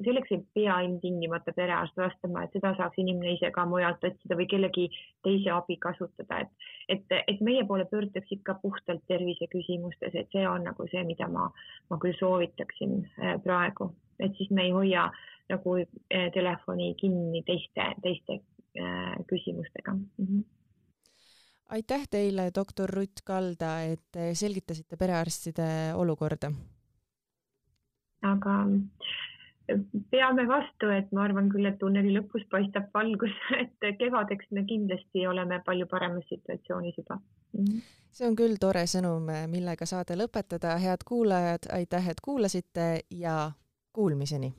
selleks 0.05 0.33
ei 0.35 0.41
pea 0.55 0.79
ilmtingimata 0.87 1.55
perearst 1.57 1.97
vastama, 2.01 2.45
et 2.45 2.57
seda 2.57 2.75
saaks 2.79 2.99
inimene 3.03 3.37
ise 3.37 3.51
ka 3.55 3.67
mujalt 3.69 4.05
otsida 4.05 4.39
või 4.39 4.49
kellegi 4.51 4.87
teise 5.27 5.53
abi 5.55 5.79
kasutada, 5.83 6.43
et, 6.45 6.67
et, 6.97 7.17
et 7.35 7.45
meie 7.45 7.65
poole 7.69 7.87
pöördutakse 7.91 8.39
ikka 8.39 8.59
puhtalt 8.63 9.05
terviseküsimustes, 9.13 10.15
et 10.15 10.35
see 10.35 10.45
on 10.49 10.67
nagu 10.69 10.89
see, 10.93 11.05
mida 11.09 11.29
ma, 11.33 11.49
ma 11.91 12.01
küll 12.03 12.17
soovitaksin 12.21 13.01
äh, 13.03 13.39
praegu, 13.45 13.91
et 14.21 14.37
siis 14.39 14.53
me 14.53 14.69
ei 14.69 14.77
hoia 14.77 15.09
nagu 15.51 15.79
äh, 15.81 16.29
telefoni 16.35 16.95
kinni 17.01 17.43
teiste, 17.47 17.95
teiste 18.03 18.43
küsimustega 19.31 19.95
mm. 19.95 20.07
-hmm 20.21 20.56
aitäh 21.69 22.07
teile, 22.11 22.51
doktor 22.55 22.91
Rutt 22.91 23.23
Kalda, 23.25 23.81
et 23.83 24.19
selgitasite 24.35 24.97
perearstide 24.97 25.69
olukorda. 25.95 26.51
aga 28.23 28.55
peame 30.11 30.47
vastu, 30.49 30.89
et 30.95 31.13
ma 31.13 31.25
arvan 31.27 31.49
küll, 31.51 31.67
et 31.67 31.79
tunneli 31.79 32.15
lõpus 32.15 32.47
paistab 32.51 32.89
valgus, 32.95 33.35
et 33.63 33.87
kevadeks 33.99 34.51
me 34.51 34.65
kindlasti 34.69 35.27
oleme 35.27 35.61
palju 35.67 35.87
paremas 35.91 36.27
situatsioonis 36.29 36.99
juba 36.99 37.19
mm. 37.19 37.65
-hmm. 37.65 37.81
see 38.11 38.29
on 38.29 38.37
küll 38.37 38.57
tore 38.61 38.87
sõnum, 38.87 39.31
millega 39.47 39.87
saade 39.87 40.17
lõpetada. 40.17 40.79
head 40.79 41.05
kuulajad, 41.07 41.71
aitäh, 41.73 42.09
et 42.09 42.21
kuulasite 42.21 43.01
ja 43.11 43.53
kuulmiseni 43.93 44.55